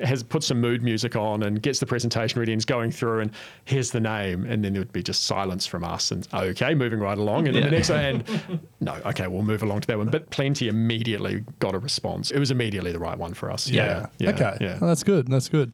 [0.00, 3.20] has put some mood music on and gets the presentation ready and is going through
[3.20, 3.30] and
[3.66, 7.00] here's the name, and then there would be just silence from us and okay, moving
[7.00, 7.76] right along, and then the Yeah.
[7.76, 10.08] next and no, okay, we'll move along to that one.
[10.08, 12.30] But Plenti immediately got a response.
[12.30, 13.68] It was immediately the right one for us.
[13.68, 14.56] Yeah, yeah okay.
[14.60, 14.78] yeah.
[14.80, 15.28] Well, that's good.
[15.28, 15.72] That's good.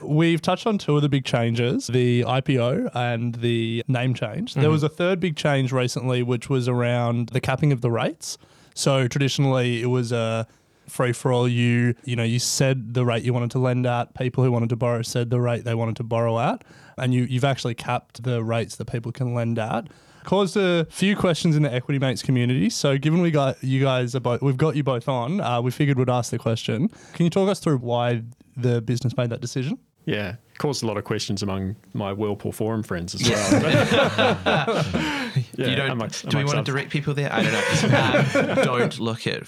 [0.00, 4.52] We've touched on two of the big changes the IPO and the name change.
[4.52, 4.60] Mm-hmm.
[4.60, 8.36] There was a third big change recently, which was around the capping of the rates.
[8.74, 10.48] So traditionally, it was a
[10.88, 11.48] free for all.
[11.48, 14.14] You, you know, you said the rate you wanted to lend at.
[14.14, 16.64] People who wanted to borrow said the rate they wanted to borrow at,
[16.98, 19.88] and you, you've actually capped the rates that people can lend at.
[20.24, 22.70] Caused a few questions in the equity mates community.
[22.70, 25.40] So, given we got you guys are both, we've got you both on.
[25.40, 26.88] Uh, we figured we'd ask the question.
[27.12, 28.22] Can you talk us through why
[28.56, 29.78] the business made that decision?
[30.06, 33.62] Yeah, caused a lot of questions among my Whirlpool forum friends as well.
[33.62, 37.32] yeah, you don't, amongst- do we want to direct people there?
[37.32, 38.52] I don't know.
[38.52, 39.46] um, don't look at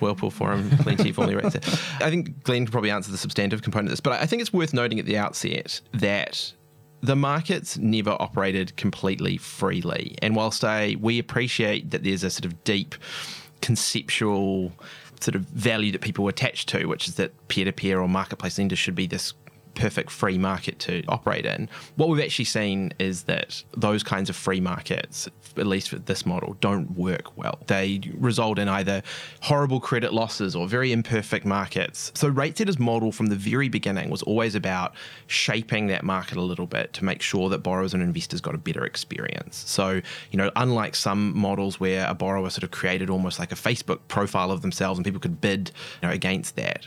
[0.00, 2.02] Whirlpool Forum, Plenti formally RateSetter.
[2.02, 4.52] I think Glenn can probably answer the substantive component of this, but I think it's
[4.52, 6.52] worth noting at the outset that
[7.00, 10.16] the markets never operated completely freely.
[10.20, 12.94] And whilst I, we appreciate that there's a sort of deep
[13.62, 14.72] conceptual
[15.22, 18.94] sort of value that people attach to, which is that peer-to-peer or marketplace lenders should
[18.94, 19.34] be this
[19.74, 21.68] perfect free market to operate in.
[21.96, 26.24] What we've actually seen is that those kinds of free markets, at least with this
[26.24, 27.58] model, don't work well.
[27.66, 29.02] They result in either
[29.42, 32.12] horrible credit losses or very imperfect markets.
[32.14, 34.94] So RateSetter's model from the very beginning was always about
[35.26, 38.58] shaping that market a little bit to make sure that borrowers and investors got a
[38.58, 39.62] better experience.
[39.66, 43.56] So, you know, unlike some models where a borrower sort of created almost like a
[43.56, 45.70] Facebook profile of themselves and people could bid
[46.02, 46.86] you know, against that,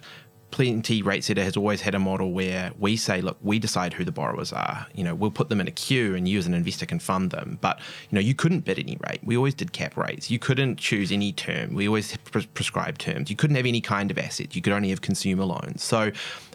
[0.51, 4.05] Plenti Rate Setter has always had a model where we say, look, we decide who
[4.05, 4.87] the borrowers are.
[4.93, 7.31] You know, we'll put them in a queue and you as an investor can fund
[7.31, 7.57] them.
[7.61, 7.79] But,
[8.09, 9.19] you know, you couldn't bid any rate.
[9.23, 10.31] We always did cap rates.
[10.31, 11.73] You couldn't choose any term.
[11.73, 13.29] We always pres- prescribed terms.
[13.29, 14.55] You couldn't have any kind of asset.
[14.55, 15.83] You could only have consumer loans.
[15.83, 16.11] So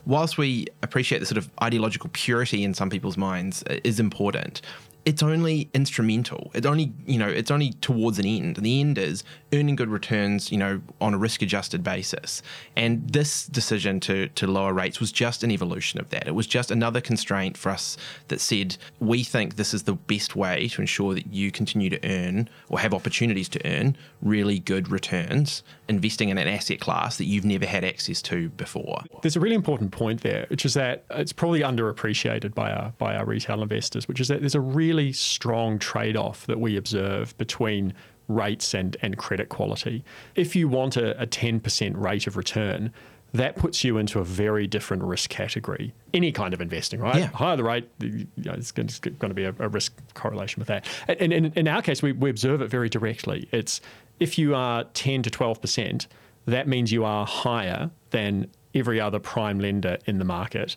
[0.07, 4.63] whilst we appreciate the sort of ideological purity in some people's minds is important,
[5.05, 6.51] it's only instrumental.
[6.55, 8.57] It's only, you know, it's only towards an end.
[8.57, 12.43] The end is earning good returns, you know, on a risk adjusted basis.
[12.77, 16.29] And this decision to to lower rates was just an evolution of that.
[16.29, 17.97] It was just another constraint for us
[18.29, 22.09] that said we think this is the best way to ensure that you continue to
[22.09, 25.63] earn or have opportunities to earn really good returns
[25.93, 29.03] investing in an asset class that you've never had access to before.
[29.23, 33.15] There's a really important point there, which is that it's probably underappreciated by our by
[33.15, 37.95] our retail investors, which is that there's a really strong trade-off that we observe between
[38.29, 40.05] rates and, and credit quality.
[40.35, 42.93] If you want a, a 10% rate of return,
[43.35, 45.95] that puts you into a very different risk category.
[46.13, 47.17] Any kind of investing, right?
[47.17, 47.27] Yeah.
[47.29, 50.87] Higher the rate, you know, it's going to be a, a risk correlation with that.
[51.09, 53.49] And, and in our case, we, we observe it very directly.
[53.51, 53.81] It's
[54.21, 56.07] if you are 10 to 12%,
[56.47, 60.77] that means you are higher than every other prime lender in the market.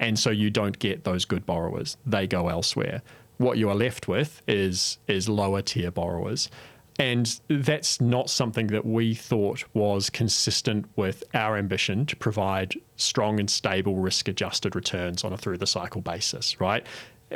[0.00, 1.96] And so you don't get those good borrowers.
[2.04, 3.02] They go elsewhere.
[3.38, 6.50] What you are left with is is lower tier borrowers.
[6.98, 13.40] And that's not something that we thought was consistent with our ambition to provide strong
[13.40, 16.86] and stable risk adjusted returns on a through the cycle basis, right?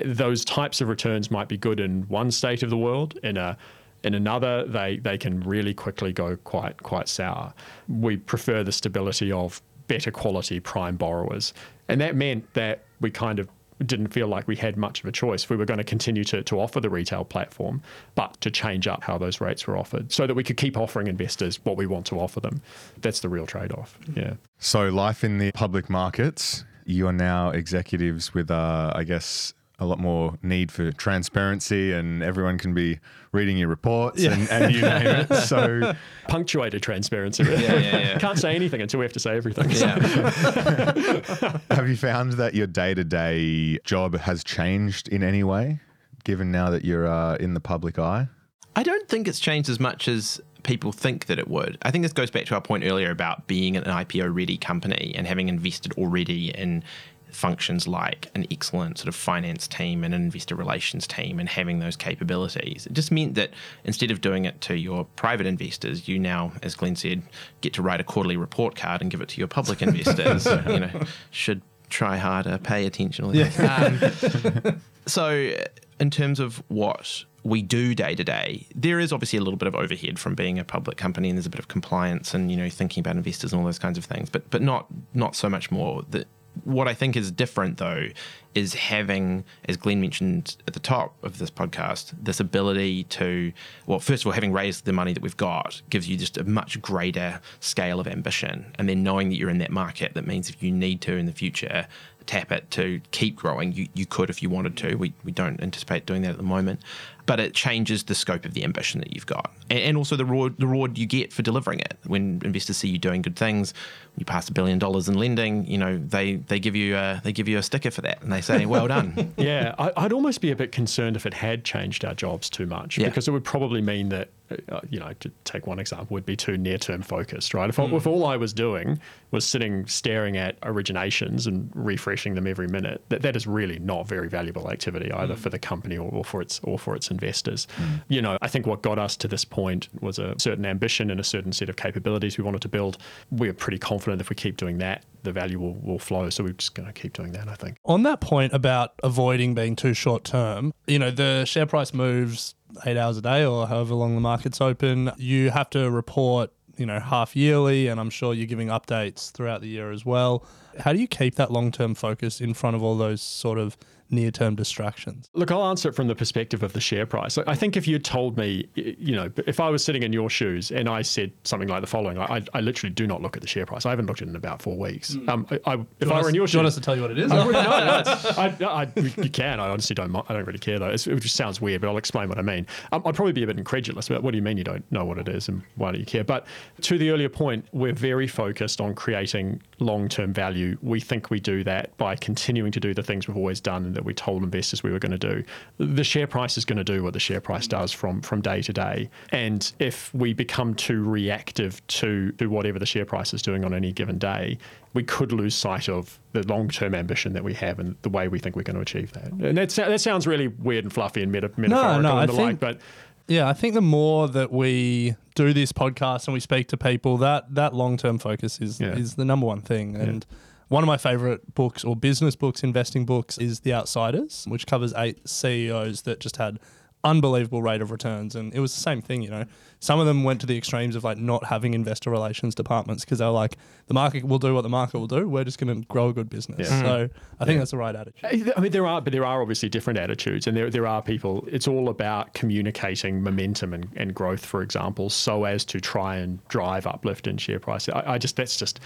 [0.04, 3.18] those types of returns might be good in one state of the world.
[3.22, 3.56] In a
[4.04, 7.52] in another, they they can really quickly go quite quite sour.
[7.88, 11.54] We prefer the stability of better quality prime borrowers,
[11.88, 13.48] and that meant that we kind of
[13.86, 15.48] didn't feel like we had much of a choice.
[15.48, 17.82] We were going to continue to, to offer the retail platform,
[18.14, 21.06] but to change up how those rates were offered so that we could keep offering
[21.06, 22.60] investors what we want to offer them.
[23.00, 23.96] That's the real trade off.
[24.14, 24.34] Yeah.
[24.58, 29.86] So, life in the public markets, you are now executives with, uh, I guess, a
[29.86, 32.98] lot more need for transparency and everyone can be
[33.32, 35.34] reading your reports and, and you name it.
[35.48, 35.94] So,
[36.26, 37.44] Punctuated transparency.
[37.44, 38.18] Yeah, yeah, yeah.
[38.20, 39.70] Can't say anything until we have to say everything.
[39.70, 39.98] Yeah.
[41.70, 45.80] have you found that your day to day job has changed in any way,
[46.24, 48.28] given now that you're uh, in the public eye?
[48.74, 51.78] I don't think it's changed as much as people think that it would.
[51.82, 55.14] I think this goes back to our point earlier about being an IPO ready company
[55.16, 56.84] and having invested already in
[57.30, 61.78] functions like an excellent sort of finance team and an investor relations team and having
[61.78, 62.86] those capabilities.
[62.86, 63.50] It just meant that
[63.84, 67.22] instead of doing it to your private investors, you now, as Glenn said,
[67.60, 70.46] get to write a quarterly report card and give it to your public investors.
[70.66, 73.24] you know, should try harder, pay attention.
[73.24, 74.64] All that.
[74.64, 75.52] Um, so,
[76.00, 79.68] in terms of what we do day to day, there is obviously a little bit
[79.68, 82.56] of overhead from being a public company, and there's a bit of compliance and you
[82.56, 84.30] know thinking about investors and all those kinds of things.
[84.30, 86.02] But but not not so much more.
[86.10, 86.26] That
[86.64, 88.08] what I think is different though
[88.54, 93.52] is having, as Glenn mentioned at the top of this podcast, this ability to,
[93.86, 96.44] well, first of all, having raised the money that we've got gives you just a
[96.44, 98.74] much greater scale of ambition.
[98.78, 101.26] And then knowing that you're in that market, that means if you need to in
[101.26, 101.86] the future
[102.28, 104.96] tap it to keep growing, you, you could if you wanted to.
[104.96, 106.80] We, we don't anticipate doing that at the moment.
[107.28, 109.52] But it changes the scope of the ambition that you've got.
[109.70, 111.96] And, and also the reward, the reward you get for delivering it.
[112.06, 113.72] When investors see you doing good things,
[114.18, 117.32] you pass a billion dollars in lending, you know, they, they give you a, they
[117.32, 119.32] give you a sticker for that and they say, well done.
[119.36, 122.66] yeah, I, I'd almost be a bit concerned if it had changed our jobs too
[122.66, 123.08] much Yeah.
[123.08, 126.26] because it would probably mean that, uh, uh you know, to take one example, would
[126.26, 127.68] be too near term focused, right?
[127.68, 128.08] If, I- if hmm.
[128.08, 128.98] all I was doing
[129.30, 134.08] was sitting staring at originations and refreshing them every minute, that, that is really not
[134.08, 135.40] very valuable activity either hmm.
[135.40, 137.66] for the company or, or for its or for its investors.
[138.08, 141.18] You know, I think what got us to this point was a certain ambition and
[141.20, 142.98] a certain set of capabilities we wanted to build.
[143.30, 146.30] We're pretty confident if we keep doing that, the value will, will flow.
[146.30, 147.76] So we're just going to keep doing that, I think.
[147.84, 152.54] On that point about avoiding being too short term, you know, the share price moves
[152.86, 155.10] eight hours a day or however long the market's open.
[155.16, 159.60] You have to report, you know, half yearly, and I'm sure you're giving updates throughout
[159.60, 160.44] the year as well.
[160.78, 163.76] How do you keep that long term focus in front of all those sort of
[164.10, 165.28] near term distractions?
[165.34, 167.38] Look, I'll answer it from the perspective of the share price.
[167.38, 170.70] I think if you told me, you know, if I was sitting in your shoes
[170.70, 173.42] and I said something like the following, I, I- I literally do not look at
[173.42, 173.84] the share price.
[173.86, 175.16] I haven't looked at it in about four weeks.
[175.28, 176.96] Um, I, I, if I were in your shoes, do you want us to tell
[176.96, 177.30] you what it is?
[177.30, 178.92] I would- no, no, I, I,
[179.22, 179.60] you can.
[179.60, 180.10] I honestly don't.
[180.12, 180.88] mi- I don't really care though.
[180.88, 182.66] It's, it just sounds weird, but I'll explain what I mean.
[182.92, 184.08] Um, I'd probably be a bit incredulous.
[184.08, 186.04] But what do you mean you don't know what it is, and why do you
[186.06, 186.24] care?
[186.24, 186.46] But
[186.82, 190.76] to the earlier point, we're very focused on creating long-term value.
[190.82, 193.96] We think we do that by continuing to do the things we've always done and
[193.98, 195.42] that we told investors we were going to do.
[195.78, 198.62] The share price is going to do what the share price does from from day
[198.62, 199.10] to day.
[199.30, 203.74] And if we become too reactive to, to whatever the share price is doing on
[203.74, 204.56] any given day,
[204.94, 208.38] we could lose sight of the long-term ambition that we have and the way we
[208.38, 209.32] think we're going to achieve that.
[209.32, 212.34] And that, that sounds really weird and fluffy and meta- metaphorical no, I and the
[212.34, 212.80] like, think- but
[213.26, 217.18] Yeah, I think the more that we do this podcast and we speak to people,
[217.18, 218.94] that that long term focus is Yeah.
[218.96, 219.96] is the number one thing.
[219.96, 220.24] And
[220.68, 224.92] one of my favorite books or business books, investing books, is The Outsiders, which covers
[224.96, 226.58] eight CEOs that just had
[227.04, 228.34] unbelievable rate of returns.
[228.34, 229.44] And it was the same thing, you know.
[229.80, 233.18] Some of them went to the extremes of like not having investor relations departments because
[233.18, 235.28] they're like, the market will do what the market will do.
[235.28, 236.68] We're just going to grow a good business.
[236.68, 236.82] Yeah.
[236.82, 238.52] So I think that's the right attitude.
[238.56, 241.46] I mean, there are, but there are obviously different attitudes, and there there are people.
[241.50, 246.46] It's all about communicating momentum and, and growth, for example, so as to try and
[246.48, 247.88] drive uplift in share price.
[247.88, 248.80] I, I just that's just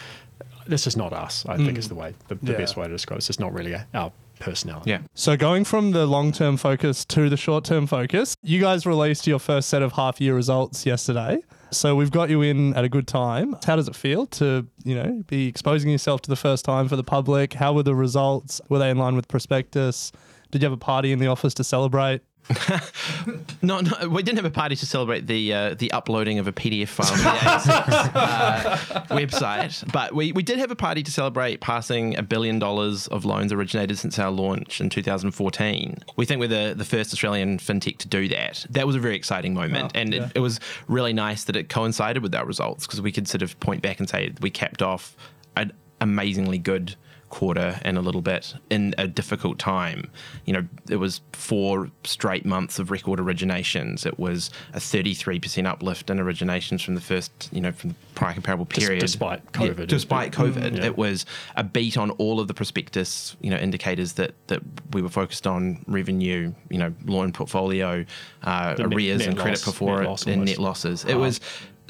[0.66, 1.44] this is not us.
[1.46, 1.90] I think is mm.
[1.90, 2.58] the way the, the Yeah.
[2.58, 3.20] best way to describe it.
[3.20, 4.90] It's just not really our personality.
[4.90, 4.98] yeah.
[5.14, 9.68] So going from the long-term focus to the short-term focus, you guys released your first
[9.68, 11.38] set of half-year results yesterday.
[11.70, 13.56] So we've got you in at a good time.
[13.64, 16.96] How does it feel to, you know, be exposing yourself to the first time for
[16.96, 17.54] the public?
[17.54, 18.60] How were the results?
[18.68, 20.12] Were they in line with prospectus?
[20.50, 22.20] Did you have a party in the office to celebrate?
[23.64, 26.52] No, no, we didn't have a party to celebrate the uh, the uploading of a
[26.52, 31.10] PDF file to the ASX uh, website, but we, we did have a party to
[31.12, 35.98] celebrate passing a billion dollars of loans originated since our launch in 2014.
[36.16, 38.66] We think we're the, the first Australian fintech to do that.
[38.70, 40.24] That was a very exciting moment, Wow, and yeah.
[40.26, 43.42] it, it was really nice that it coincided with our results because we could sort
[43.42, 45.16] of point back and say we capped off
[45.56, 46.96] an amazingly good
[47.36, 50.10] quarter and a little bit in a difficult time.
[50.44, 54.04] You know, it was four straight months of record originations.
[54.06, 58.34] It was a 33% uplift in originations from the first, you know, from the prior
[58.34, 59.00] comparable period.
[59.00, 59.86] despite Yeah, COVID.
[59.88, 60.84] despite COVID, Yeah.
[60.84, 61.24] it was
[61.56, 64.60] a beat on all of the prospectus, you know, indicators that that
[64.92, 68.04] we were focused on: revenue, you know, loan portfolio,
[68.44, 71.04] uh, The net- arrears net and credit loss- net performance, and net losses.
[71.06, 71.40] It was.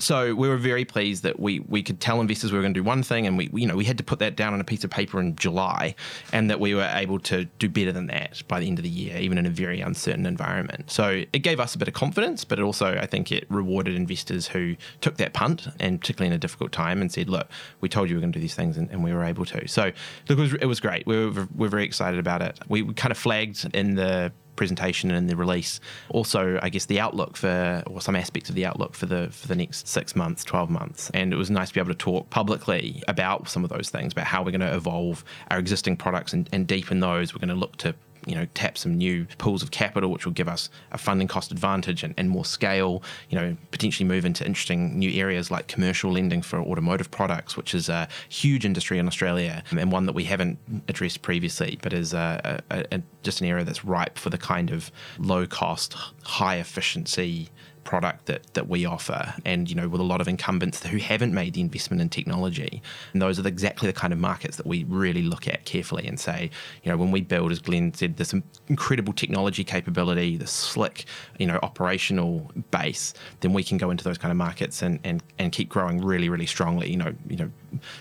[0.03, 2.81] So we were very pleased that we, we could tell investors we were going to
[2.81, 4.61] do one thing, and we we, you know we had to put that down on
[4.61, 5.95] a piece of paper in July,
[6.33, 8.89] and that we were able to do better than that by the end of the
[8.89, 10.91] year, even in a very uncertain environment.
[10.91, 13.95] So it gave us a bit of confidence, but it also I think it rewarded
[13.95, 17.49] investors who took that punt, and particularly in a difficult time, and said, "Look,
[17.81, 19.45] we told you we were going to do these things, and, and we were able
[19.45, 19.85] to." So
[20.29, 21.07] look, it was, it was great.
[21.07, 22.59] We were we're very excited about it.
[22.69, 25.81] We, we kind of flagged in the presentation and the release.
[26.11, 29.49] Also, I guess the outlook for, or some aspects of the outlook for the for
[29.49, 32.31] the next six months, twelve months, and it was nice to be able to talk
[32.31, 36.33] publicly about some of those things, about how we're going to evolve our existing products
[36.33, 37.35] and, and deepen those.
[37.35, 37.95] We're going to look to
[38.27, 41.51] you know tap some new pools of capital which will give us a funding cost
[41.51, 46.13] advantage and, and more scale you know potentially move into interesting new areas like commercial
[46.13, 50.25] lending for automotive products which is a huge industry in australia and one that we
[50.25, 50.59] haven't
[50.89, 54.71] addressed previously but is a, a, a, just an area that's ripe for the kind
[54.71, 57.49] of low cost high efficiency
[57.93, 61.35] product that that we offer and you know with a lot of incumbents who haven't
[61.35, 62.81] made the investment in technology
[63.13, 66.19] and those are exactly the kind of markets that we really look at carefully and
[66.19, 66.49] say
[66.83, 68.35] you know when we build as Glenn said this
[68.69, 71.05] incredible technology capability the slick
[71.39, 75.23] you know operational base then we can go into those kind of markets and and,
[75.39, 77.51] and keep growing really really strongly you know you know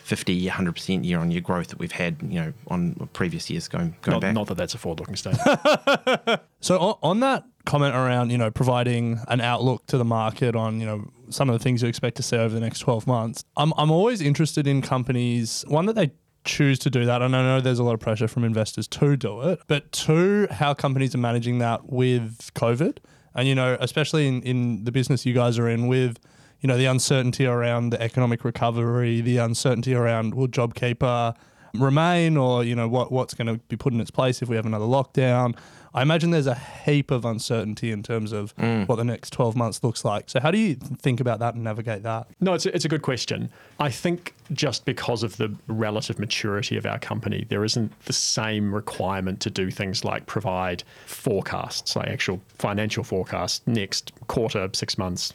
[0.04, 3.94] 50 100% year on year growth that we've had you know on previous years going
[4.04, 6.40] going Not, back not that that's a forward-looking statement.
[6.62, 10.80] So on, on that comment around, you know, providing an outlook to the market on,
[10.80, 13.44] you know, some of the things you expect to see over the next 12 months,
[13.58, 16.12] I'm, I'm always interested in companies, one, that they
[16.44, 17.22] choose to do that.
[17.22, 20.48] And I know there's a lot of pressure from investors to do it, but two,
[20.52, 22.98] how companies are managing that with COVID.
[23.36, 26.20] And, you know, especially in, in the business you guys are in with,
[26.60, 31.36] you know, the uncertainty around the economic recovery, the uncertainty around will JobKeeper
[31.76, 34.56] remain or, you know, what, what's going to be put in its place if we
[34.56, 35.58] have another lockdown.
[35.94, 38.88] I imagine there's a heap of uncertainty in terms of mm.
[38.88, 40.30] what the next 12 months looks like.
[40.30, 42.28] So, how do you think about that and navigate that?
[42.40, 43.52] No, it's a, it's a good question.
[43.80, 48.74] I think just because of the relative maturity of our company, there isn't the same
[48.74, 55.34] requirement to do things like provide forecasts, like actual financial forecasts, next quarter, six months,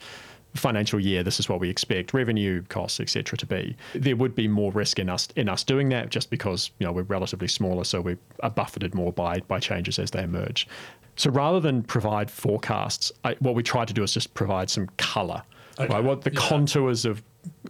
[0.55, 1.23] financial year.
[1.23, 3.37] This is what we expect revenue, costs, etc.
[3.39, 3.77] to be.
[3.95, 6.93] There would be more risk in us in us doing that, just because you know
[6.93, 10.69] we're relatively smaller, so we are buffeted more by by changes as they emerge.
[11.17, 14.87] So rather than provide forecasts, I, what we try to do is just provide some
[14.99, 15.43] color,
[15.79, 16.05] right?
[16.05, 17.23] What the contours of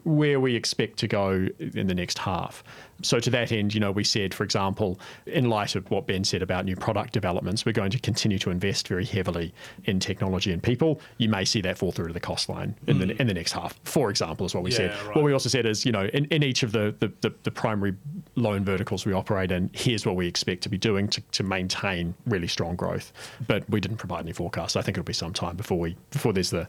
[0.05, 2.63] where we expect to go in the next half.
[3.03, 6.25] So to that end, you know, we said, for example, in light of what Ben
[6.25, 9.53] said about new product developments, we're going to continue to invest very heavily
[9.85, 11.01] in technology and people.
[11.19, 13.21] You may see that fall through to the cost line in the mm.
[13.21, 13.79] in the next half.
[13.85, 14.95] For example, is what we said.
[15.07, 15.17] Right.
[15.17, 17.51] What we also said is, you know, in, in each of the, the, the, the
[17.51, 17.95] primary
[18.37, 22.15] loan verticals we operate in, here's what we expect to be doing to, to maintain
[22.27, 23.13] really strong growth.
[23.47, 24.77] But we didn't provide any forecasts.
[24.77, 26.69] I think it'll be some time before we before there's the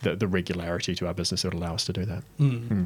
[0.00, 2.22] the, the regularity to our business that will allow us to do that.
[2.38, 2.56] Hmm.
[2.66, 2.84] Hmm.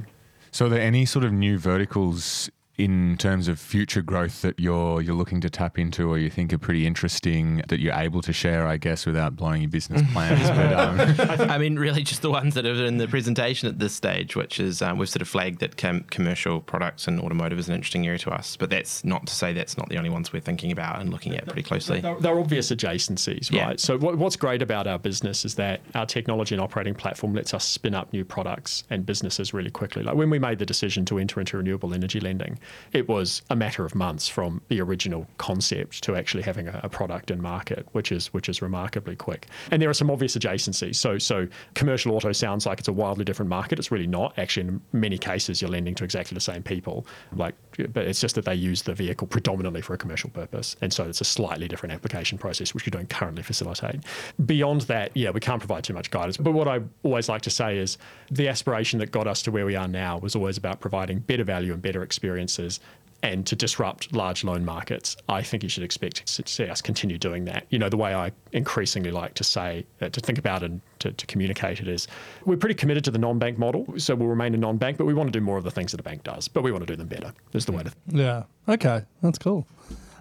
[0.52, 2.50] So, are there any sort of new verticals
[2.84, 6.52] in terms of future growth that you're you're looking to tap into, or you think
[6.52, 8.66] are pretty interesting that you're able to share?
[8.66, 12.54] I guess without blowing your business plans, but um, I mean, really, just the ones
[12.54, 15.60] that are in the presentation at this stage, which is um, we've sort of flagged
[15.60, 18.56] that com- commercial products and automotive is an interesting area to us.
[18.56, 21.34] But that's not to say that's not the only ones we're thinking about and looking
[21.36, 22.00] at pretty closely.
[22.00, 23.66] They're, they're obvious adjacencies, Yeah.
[23.66, 23.80] right?
[23.80, 27.54] So what, what's great about our business is that our technology and operating platform lets
[27.54, 30.02] us spin up new products and businesses really quickly.
[30.02, 32.58] Like when we made the decision to enter into renewable energy lending,
[32.92, 36.88] it was a matter of months from the original concept to actually having a, a
[36.88, 39.46] product in market, which is which is remarkably quick.
[39.70, 40.96] And there are some obvious adjacencies.
[40.96, 43.78] So so commercial auto sounds like it's a wildly different market.
[43.78, 44.38] It's really not.
[44.38, 47.06] Actually, in many cases, you're lending to exactly the same people.
[47.34, 47.54] Like,
[47.88, 51.04] but it's just that they use the vehicle predominantly for a commercial purpose, and so
[51.04, 54.00] it's a slightly different application process, which we don't currently facilitate.
[54.44, 56.36] Beyond that, yeah, we can't provide too much guidance.
[56.36, 57.98] But what I always like to say is
[58.30, 61.44] the aspiration that got us to where we are now was always about providing better
[61.44, 62.80] value and better experiences
[63.22, 65.16] and to disrupt large loan markets.
[65.28, 67.66] I think you should expect to see us continue doing that.
[67.70, 71.12] You know, the way I increasingly like to say, uh, to think about and to,
[71.12, 72.08] to communicate it is
[72.44, 73.86] we're pretty committed to the non bank model.
[73.98, 75.92] So we'll remain a non bank, but we want to do more of the things
[75.92, 77.92] that a bank does, but we want to do them better, is the way to
[78.08, 78.44] Yeah.
[78.68, 79.04] Okay.
[79.22, 79.66] That's cool.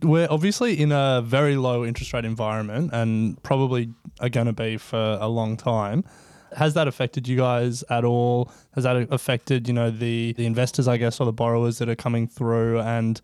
[0.01, 4.77] We're obviously in a very low interest rate environment and probably are going to be
[4.77, 6.05] for a long time.
[6.55, 8.51] Has that affected you guys at all?
[8.73, 11.95] Has that affected, you know, the, the investors, I guess, or the borrowers that are
[11.95, 12.79] coming through?
[12.79, 13.19] And,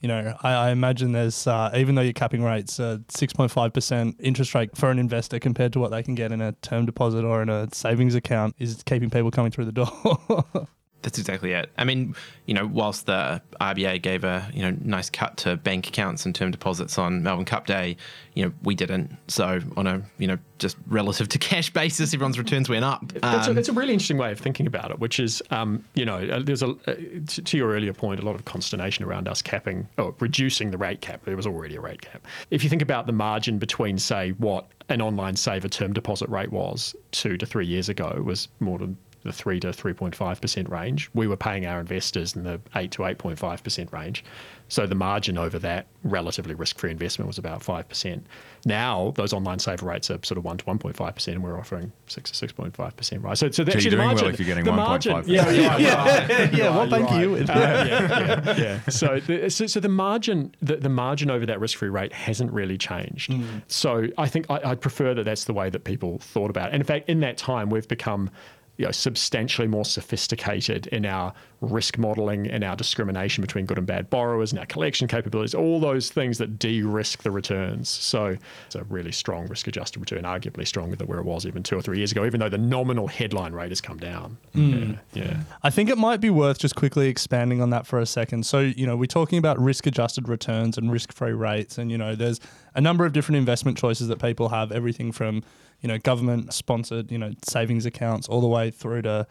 [0.00, 4.54] you know, I, I imagine there's uh, even though your capping rates are 6.5% interest
[4.54, 7.42] rate for an investor compared to what they can get in a term deposit or
[7.42, 10.68] in a savings account is keeping people coming through the door.
[11.04, 11.70] That's exactly it.
[11.76, 15.86] I mean, you know, whilst the RBA gave a you know nice cut to bank
[15.88, 17.96] accounts and term deposits on Melbourne Cup Day,
[18.32, 19.16] you know, we didn't.
[19.28, 23.12] So on a you know just relative to cash basis, everyone's returns went up.
[23.12, 25.84] That's, Um, a, it's a really interesting way of thinking about it, which is, um,
[25.94, 26.94] you know, uh, there's a, uh,
[27.26, 30.78] to, to your earlier point, a lot of consternation around us capping or reducing the
[30.78, 31.24] rate cap.
[31.24, 32.24] There was already a rate cap.
[32.50, 36.52] If you think about the margin between, say, what an online saver term deposit rate
[36.52, 41.10] was two to three years ago was more than the 3 to 3.5% range.
[41.14, 44.24] We were paying our investors in the 8 to 8.5% range.
[44.68, 48.22] So the margin over that relatively risk free investment was about 5%.
[48.66, 52.30] Now, those online saver rates are sort of 1 to 1.5%, and we're offering 6
[52.30, 53.38] to 6.5%, right?
[53.38, 54.28] So, so you're actually the doing well margin.
[54.34, 54.76] if you're getting the 1.5%.
[54.78, 56.76] margin, yeah, yeah, yeah, yeah.
[56.76, 57.50] What You're bank are you with?
[57.50, 58.80] Uh, yeah, yeah, yeah.
[58.88, 62.78] So, the, so, so the margin, the, the margin over that risk-free rate hasn't really
[62.78, 63.34] changed.
[63.68, 66.74] So, I think I, I'd prefer that that's the way that people thought about it.
[66.74, 68.30] And in fact, in that time, we've become
[68.76, 73.86] you know, substantially more sophisticated in our risk modeling and our discrimination between good and
[73.86, 77.88] bad borrowers and our collection capabilities, all those things that de-risk the returns.
[77.88, 81.76] So it's a really strong risk-adjusted return, arguably stronger than where it was even two
[81.76, 84.36] or three years ago, even though the nominal headline rate has come down.
[84.52, 84.94] Hmm.
[85.12, 85.36] Yeah, yeah.
[85.62, 88.44] I think it might be worth just quickly expanding on that for a second.
[88.44, 91.78] So, you know, we're talking about risk adjusted returns and risk free rates.
[91.78, 92.40] And, you know, there's
[92.74, 95.42] a number of different investment choices that people have, everything from,
[95.84, 99.26] you know, government sponsored, you know, savings accounts all the way through to,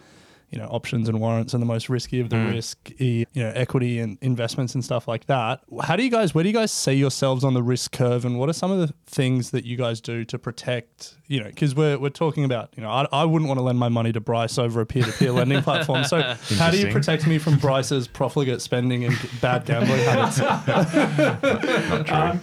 [0.52, 2.52] you know, options and warrants and the most risky of the mm.
[2.52, 5.62] risk, you know, equity and investments and stuff like that.
[5.82, 8.38] How do you guys, where do you guys see yourselves on the risk curve and
[8.38, 11.74] what are some of the things that you guys do to protect, you know, because
[11.74, 14.20] we're, we're talking about, you know, I, I wouldn't want to lend my money to
[14.20, 16.04] Bryce over a peer to peer lending platform.
[16.04, 16.22] So
[16.58, 20.40] how do you protect me from Bryce's profligate spending and bad gambling habits?
[22.12, 22.40] Um,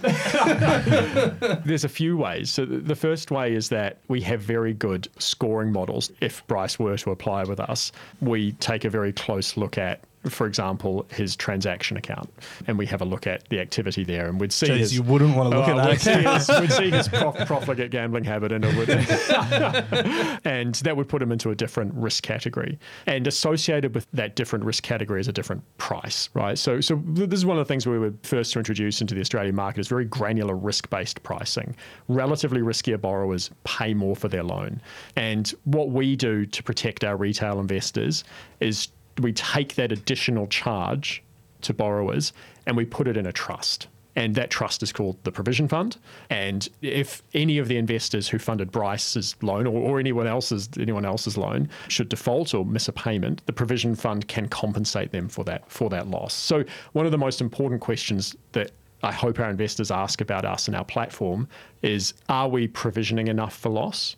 [1.65, 2.51] There's a few ways.
[2.51, 6.11] So the first way is that we have very good scoring models.
[6.19, 10.45] If Bryce were to apply with us, we take a very close look at, for
[10.45, 12.29] example, his transaction account,
[12.67, 14.95] and we have a look at the activity there, and we'd see Jeez, his.
[14.95, 16.45] you wouldn't want to look Well, at we'd that.
[16.45, 18.89] see his, we'd see his prof- profligate gambling habit, and it would,
[20.45, 22.77] and that would put him into a different risk category.
[23.07, 26.57] And associated with that different risk category is a different price, right?
[26.57, 29.21] So, so this is one of the things we were first to introduce into the
[29.21, 31.75] Australian market is very granular risk-based pricing.
[32.07, 34.81] Relatively riskier borrowers pay more for their loan,
[35.15, 38.23] and what we do to protect our retail investors
[38.59, 38.89] is
[39.19, 41.23] we take that additional charge
[41.61, 42.33] to borrowers
[42.65, 43.87] and we put it in a trust.
[44.15, 45.97] And that trust is called the provision fund.
[46.29, 51.05] And if any of the investors who funded Bryce's loan or, or anyone else's anyone
[51.05, 55.45] else's loan should default or miss a payment, the provision fund can compensate them for
[55.45, 56.33] that for that loss.
[56.33, 58.71] So one of the most important questions that
[59.03, 61.47] I hope our investors ask about us and our platform
[61.81, 64.17] is are we provisioning enough for loss?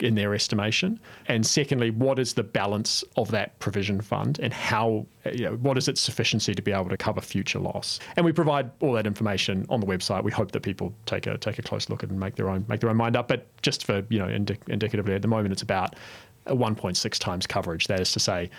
[0.00, 0.98] In their estimation?
[1.26, 5.78] And secondly, what is the balance of that provision fund and how, you know, what
[5.78, 8.00] is its sufficiency to be able to cover future loss?
[8.16, 10.24] And we provide all that information on the website.
[10.24, 12.48] We hope that people take a take a close look at it and make their
[12.48, 13.28] own make their own mind up.
[13.28, 15.96] But just for you know, indi- indicatively, at the moment, it's about
[16.46, 17.86] 1.6 times coverage.
[17.86, 18.50] That is to say,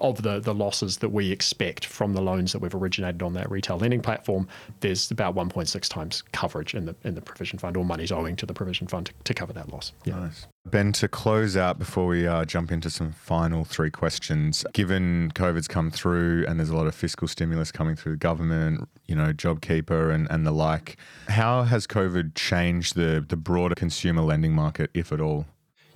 [0.00, 3.50] of the, the losses that we expect from the loans that we've originated on that
[3.50, 4.48] retail lending platform,
[4.80, 8.46] there's about 1.6 times coverage in the in the provision fund, or money's owing to
[8.46, 9.92] the provision fund to, to cover that loss.
[10.04, 10.16] Yeah.
[10.16, 10.46] Nice.
[10.66, 15.68] Ben, to close out before we uh, jump into some final three questions, given COVID's
[15.68, 19.32] come through and there's a lot of fiscal stimulus coming through the government, you know,
[19.32, 20.96] JobKeeper and, and the like,
[21.28, 25.44] how has COVID changed the, the broader consumer lending market, if at all?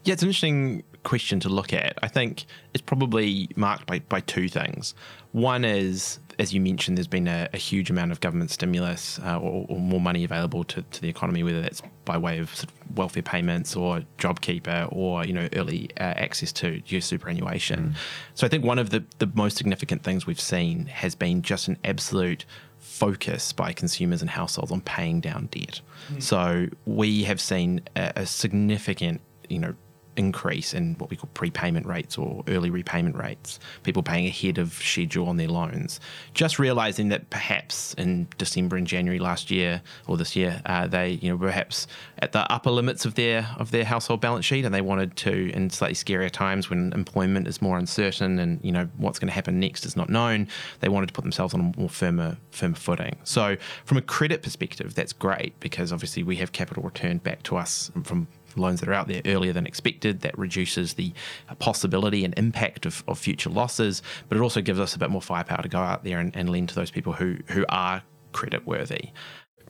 [0.05, 1.99] Yeah, it's an interesting question to look at.
[2.03, 2.45] I think
[2.75, 4.95] it's probably marked by, by two things.
[5.33, 9.39] One is, as you mentioned, there's been a, a huge amount of government stimulus uh,
[9.39, 12.71] or, or more money available to, to the economy, whether that's by way of, sort
[12.71, 17.95] of welfare payments or JobKeeper or you know early uh, access to your superannuation.
[18.35, 21.69] So I think one of the, the most significant things we've seen has been just
[21.69, 22.45] an absolute
[22.79, 25.81] focus by consumers and households on paying down debt.
[26.21, 29.75] So we have seen a, a significant, you know,
[30.19, 34.73] increase in what we call prepayment rates or early repayment rates, people paying ahead of
[34.73, 36.01] schedule on their loans.
[36.35, 41.11] Just realizing that perhaps in December and January last year or this year, uh, they
[41.23, 41.87] you know perhaps
[42.19, 45.51] at the upper limits of their of their household balance sheet, and they wanted to
[45.53, 49.35] in slightly scarier times when employment is more uncertain and you know what's going to
[49.35, 50.49] happen next is not known.
[50.81, 53.17] They wanted to put themselves on a more firmer firmer footing.
[53.25, 57.57] So from a credit perspective, that's great because obviously we have capital returned back to
[57.57, 58.27] us from
[58.57, 60.21] loans that are out there earlier than expected.
[60.21, 61.13] That reduces the
[61.59, 65.23] possibility and impact of, of future losses, but it also gives us a bit more
[65.23, 68.67] firepower to go out there and, and lend to those people who who are credit
[68.67, 69.11] worthy.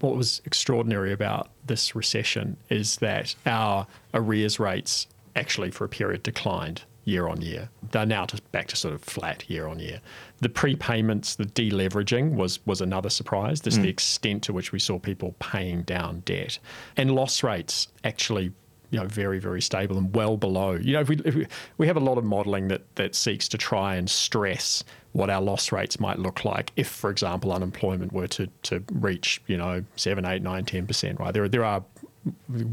[0.01, 6.23] what was extraordinary about this recession is that our arrears rates actually for a period
[6.23, 7.71] declined year on year.
[7.91, 10.01] They're now just back to sort of flat year on year.
[10.41, 13.63] The prepayments, the deleveraging was was another surprise.
[13.63, 13.91] This the mm.
[13.91, 16.59] extent to which we saw people paying down debt.
[16.97, 18.53] And loss rates actually
[18.91, 20.73] you know, very, very stable and well below.
[20.73, 23.49] You know, if we, if we, we have a lot of modelling that, that seeks
[23.49, 24.83] to try and stress
[25.13, 29.43] what our loss rates might look like if, for example, unemployment were to, to reach,
[29.47, 31.35] you know, 7, 8, 9, 10%, right?
[31.35, 31.85] There, there are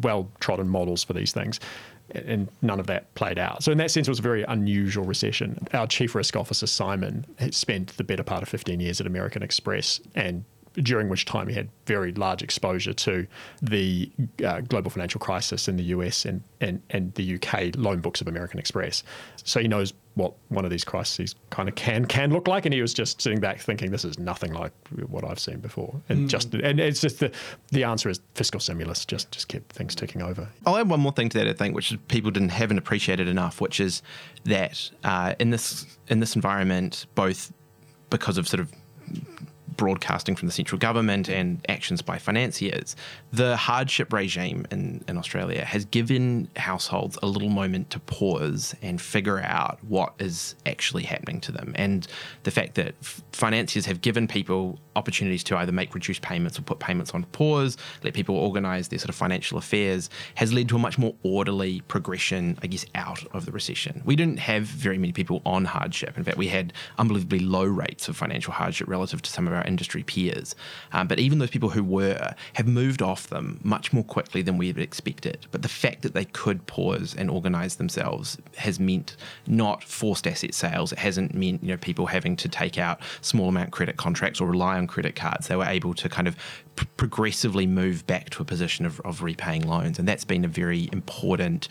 [0.02, 1.60] well trodden models for these things.
[2.12, 3.64] And none of that played out.
[3.64, 5.68] So, in that sense, it was a very unusual recession.
[5.74, 10.00] Our chief risk officer, Simon, spent the better part of 15 years at American Express
[10.14, 10.46] and
[10.82, 13.28] during which time he had very large exposure to
[13.62, 14.12] the
[14.44, 18.28] uh, global financial crisis in the US and, and, and the UK loan books of
[18.28, 19.04] American Express.
[19.44, 22.74] So he knows what one of these crises kind of can can look like, and
[22.74, 24.72] he was just sitting back thinking, "This is nothing like
[25.08, 27.32] what I've seen before." And just and it's just the
[27.72, 30.48] the answer is fiscal stimulus just just kept things ticking over.
[30.66, 33.60] I'll add one more thing to that, I think, which people didn't haven't appreciated enough,
[33.60, 34.02] which is
[34.46, 37.52] that uh, in this in this environment, both
[38.10, 38.72] because of sort of
[39.78, 42.96] broadcasting from the central government and actions by financiers,
[43.32, 49.02] the hardship regime in, in Australia has given households a little moment to pause and
[49.02, 51.74] figure out what is actually happening to them.
[51.76, 52.08] And
[52.44, 52.96] the fact that
[53.32, 57.78] financiers have given people opportunities to either make reduced payments or put payments on pause,
[58.04, 61.82] let people organise their sort of financial affairs, has led to a much more orderly
[61.82, 64.02] progression, I guess, out of the recession.
[64.06, 66.18] We didn't have very many people on hardship.
[66.18, 69.65] In fact, we had unbelievably low rates of financial hardship relative to some of our
[69.68, 70.56] industry peers.
[70.92, 74.58] Um, but even those people who were have moved off them much more quickly than
[74.58, 75.48] we had expected.
[75.52, 79.16] But the fact that they could pause and organise themselves has meant
[79.48, 80.92] not forced asset sales.
[80.92, 84.48] It hasn't meant you know people having to take out small amount credit contracts or
[84.48, 85.48] rely on credit cards.
[85.48, 86.36] They were able to kind of
[86.98, 90.90] progressively move back to a position of, of repaying loans, and that's been a very
[90.92, 91.68] important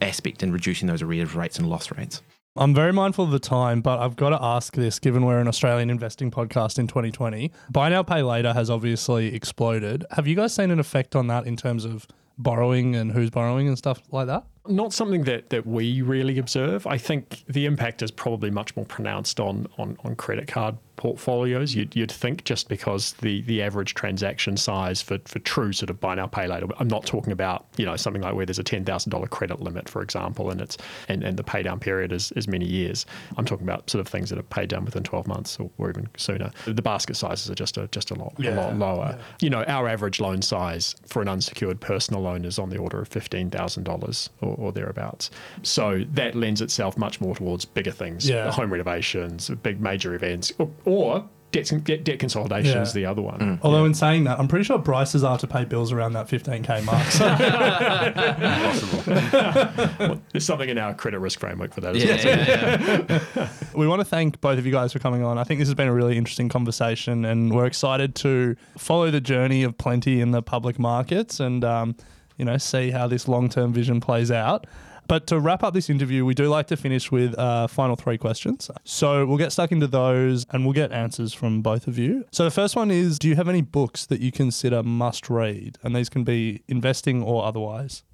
[0.00, 2.22] aspect in reducing those arrears rates and loss rates.
[2.56, 5.46] I'm very mindful of the time, but I've got to ask this given we're an
[5.46, 7.52] Australian investing podcast in 2020.
[7.70, 10.04] Buy now, pay later has obviously exploded.
[10.10, 13.68] Have you guys seen an effect on that in terms of borrowing and who's borrowing
[13.68, 14.46] and stuff like that?
[14.66, 16.86] Not something that, that we really observe.
[16.86, 21.74] I think the impact is probably much more pronounced on on, on credit card portfolios.
[21.74, 25.98] You'd, you'd think just because the, the average transaction size for, for true sort of
[25.98, 26.66] buy now pay later.
[26.78, 29.60] I'm not talking about you know something like where there's a ten thousand dollar credit
[29.60, 30.76] limit, for example, and it's
[31.08, 33.06] and, and the pay down period is, is many years.
[33.38, 35.88] I'm talking about sort of things that are paid down within 12 months or, or
[35.88, 36.50] even sooner.
[36.66, 39.18] The basket sizes are just a just a lot a lot lower.
[39.40, 43.00] You know, our average loan size for an unsecured personal loan is on the order
[43.00, 45.30] of fifteen thousand dollars or, or thereabouts.
[45.62, 48.50] So that lends itself much more towards bigger things, Yeah.
[48.50, 52.82] home renovations, big major events, or, or debt, debt, debt consolidation Yeah.
[52.82, 53.58] is the other one.
[53.62, 56.84] Although in saying that, I'm pretty sure Bryce's are to pay bills around that 15k
[56.84, 57.04] mark.
[57.06, 57.26] So
[60.32, 61.96] There's something in our credit risk framework for that.
[61.96, 63.04] as Yeah, well.
[63.08, 63.48] yeah, yeah.
[63.74, 65.38] we want to thank both of you guys for coming on.
[65.38, 69.20] I think this has been a really interesting conversation, and we're excited to follow the
[69.20, 71.96] journey of Plenti in the public markets and um,
[72.40, 74.66] you know see how this long-term vision plays out.
[75.06, 78.16] But to wrap up this interview, we do like to finish with uh, final three
[78.16, 78.70] questions.
[78.84, 82.24] So we'll get stuck into those and we'll get answers from both of you.
[82.30, 85.78] So the first one is Do you have any books that you consider must read?
[85.82, 88.04] And these can be investing or otherwise.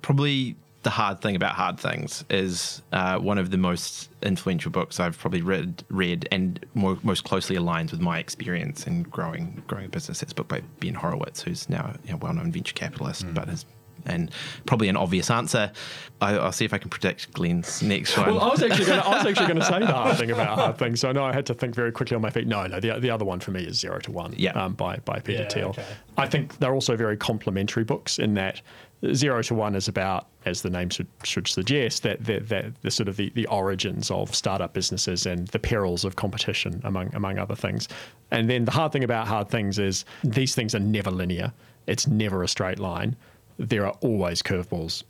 [0.00, 5.00] probably the hard thing about hard things is uh, one of the most influential books
[5.00, 9.86] I've probably read, read and more, most closely aligns with my experience in growing growing
[9.86, 10.22] a business.
[10.22, 13.64] It's a book by Ben Horowitz, who's now a well-known venture capitalist, but has
[14.06, 14.30] and
[14.66, 15.72] probably an obvious answer.
[16.20, 18.26] I, I'll see if I can predict Glenn's next one.
[18.34, 20.30] Well, I was actually going to, I was actually going to say the hard thing
[20.30, 21.00] about hard things.
[21.00, 22.46] So no, I had to think very quickly on my feet.
[22.46, 24.34] No, no, the, the other one for me is Zero to One.
[24.36, 24.52] Yeah.
[24.52, 25.68] Um, by by Peter Yeah, Thiel.
[25.70, 25.84] okay.
[26.16, 28.60] I think they're also very complementary books in that
[29.12, 32.90] Zero to One is about, as the name should, should suggest, that the, the, the
[32.90, 37.38] sort of the, the origins of startup businesses and the perils of competition, among among
[37.38, 37.88] other things.
[38.30, 41.52] And then the hard thing about hard things is these things are never linear.
[41.86, 43.14] It's never a straight line.
[43.58, 45.04] There are always curveballs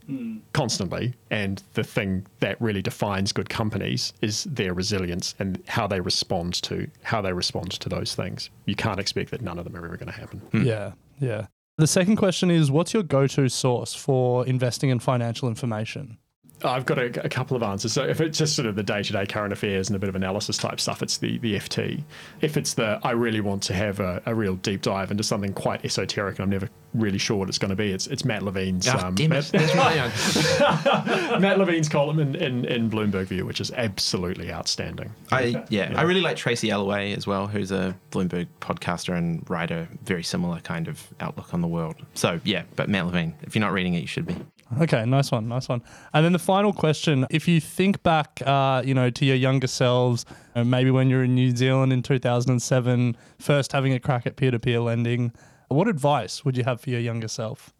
[0.53, 1.15] constantly.
[1.31, 6.55] And the thing that really defines good companies is their resilience and how they respond
[6.63, 8.51] to how they respond to those things.
[8.67, 10.41] You can't expect that none of them are ever going to happen.
[10.53, 10.63] Hmm.
[10.63, 11.47] Yeah, yeah.
[11.77, 16.19] The second question is What's your go to source for investing in financial information?
[16.63, 17.93] I've got a, a couple of answers.
[17.93, 20.57] So if it's just sort of the day-to-day current affairs and a bit of analysis
[20.57, 22.03] type stuff, it's the, the FT.
[22.41, 25.53] If it's the I really want to have a, a real deep dive into something
[25.53, 27.91] quite esoteric and I've never really sure what it's going to be.
[27.93, 29.65] It's it's Matt Levine's Oh, um, Matt, it.
[31.41, 35.13] Matt Levine's column in, in, in Bloomberg View, which is absolutely outstanding.
[35.33, 39.89] I yeah, I really like Tracy Alloway as well, who's a Bloomberg podcaster and writer,
[40.05, 41.97] very similar kind of outlook on the world.
[42.15, 44.37] So yeah, but Matt Levine, if you're not reading it, you should be.
[44.81, 45.83] Okay, nice one, nice one.
[46.15, 49.67] And then the final question: If you think back, uh, you know, to your younger
[49.67, 50.25] selves,
[50.55, 54.37] uh, maybe when you were in New Zealand in 2007, first having a crack at
[54.37, 55.33] peer-to-peer lending,
[55.75, 57.73] what advice would you have for your younger self?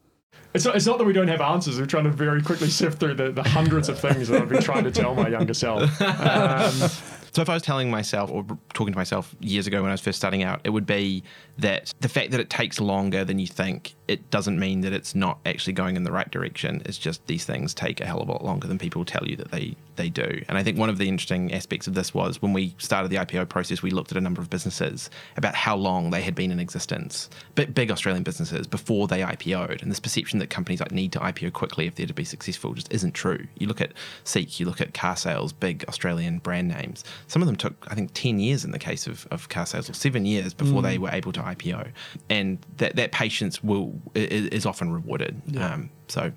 [0.53, 1.81] It's not, it's not that we don't have answers.
[1.81, 4.63] We're trying to very quickly sift through the, the hundreds of things that I've been
[4.63, 5.91] trying to tell my younger self.
[6.01, 6.91] Um,
[7.35, 10.01] So if I was telling myself or talking to myself years ago when I was
[10.01, 11.25] first starting out, it would be
[11.59, 15.15] that the fact that it takes longer than you think, it doesn't mean that it's
[15.15, 16.83] not actually going in the right direction.
[16.85, 19.37] It's just these things take a hell of a lot longer than people tell you
[19.37, 20.43] that they they do.
[20.49, 23.17] And I think one of the interesting aspects of this was when we started the
[23.17, 26.51] IPO process, we looked at a number of businesses about how long they had been
[26.51, 29.83] in existence, big, big Australian businesses before they IPO'd.
[29.83, 32.75] And this perception that companies like need to IPO quickly if they're to be successful
[32.75, 33.47] just isn't true.
[33.59, 33.93] You look at
[34.25, 37.05] Seek, you look at Carsales, big Australian brand names.
[37.29, 39.95] Some of them took, I think, 10 years in the case of, of Carsales, or
[39.95, 40.85] seven years before mm.
[40.85, 41.91] they were able to IPO.
[42.29, 45.41] And that, that patience will is, is often rewarded.
[45.59, 46.33] Um, so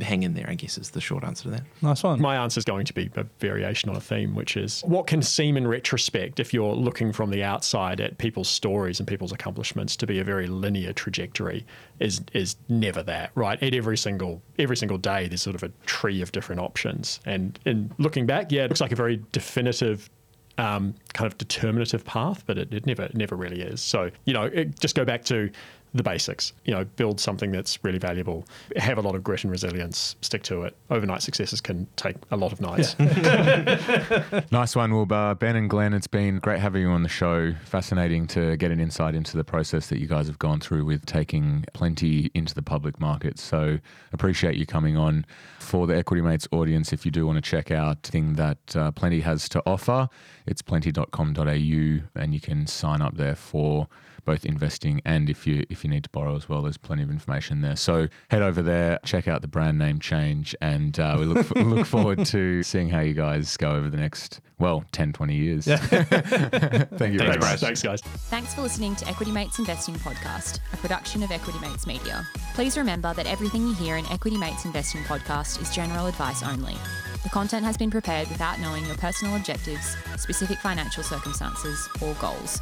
[0.00, 1.62] hang in there, I guess, is the short answer to that.
[1.82, 2.20] Nice one.
[2.20, 5.22] my answer is going to be a variation on a theme, which is what can
[5.22, 9.96] seem in retrospect, if you're looking from the outside at people's stories and people's accomplishments,
[9.96, 11.66] to be a very linear trajectory,
[12.00, 13.62] is is never that, right?
[13.62, 17.58] At every single every single day, there's sort of a tree of different options, and
[17.64, 20.10] in looking back, yeah, it looks like a very definitive
[20.58, 23.80] um, kind of determinative path, but it, it never it never really is.
[23.80, 25.50] So you know, it, just go back to
[25.94, 26.52] the basics.
[26.64, 30.42] You know, build something that's really valuable, have a lot of grit and resilience, stick
[30.44, 30.76] to it.
[30.90, 32.96] Overnight successes can take a lot of nights.
[34.50, 35.92] Nice one, well, uh, Ben and Glenn.
[35.92, 37.54] It's been great having you on the show.
[37.64, 41.06] Fascinating to get an insight into the process that you guys have gone through with
[41.06, 43.38] taking Plenti into the public market.
[43.38, 43.78] So
[44.12, 45.26] appreciate you coming on.
[45.58, 48.90] For the Equity Mates audience, if you do want to check out thing that uh,
[48.92, 50.08] Plenti has to offer,
[50.46, 53.86] it's plenti.com.au, and you can sign up there for
[54.24, 57.10] both investing and if you if you need to borrow as well, there's plenty of
[57.10, 57.76] information there.
[57.76, 61.50] So head over there, check out the brand name change, and uh, we look f-
[61.56, 65.64] look forward to seeing how you guys go over the next well 10, 20 years.
[65.66, 67.60] Thank you very Thanks, much.
[67.60, 68.00] Thanks, guys.
[68.00, 72.26] Thanks for listening to Equity Mates Investing Podcast, a production of Equity Mates Media.
[72.54, 76.74] Please remember that everything you hear in Equity Mates Investing Podcast is general advice only.
[77.22, 82.60] The content has been prepared without knowing your personal objectives, specific financial circumstances, or goals.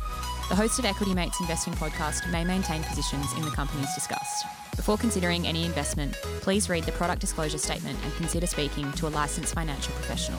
[0.49, 4.47] The host of Equity Mates Investing Podcast may maintain positions in the companies discussed.
[4.77, 9.11] Before considering any investment, please read the product disclosure statement and consider speaking to a
[9.11, 10.39] licensed financial professional.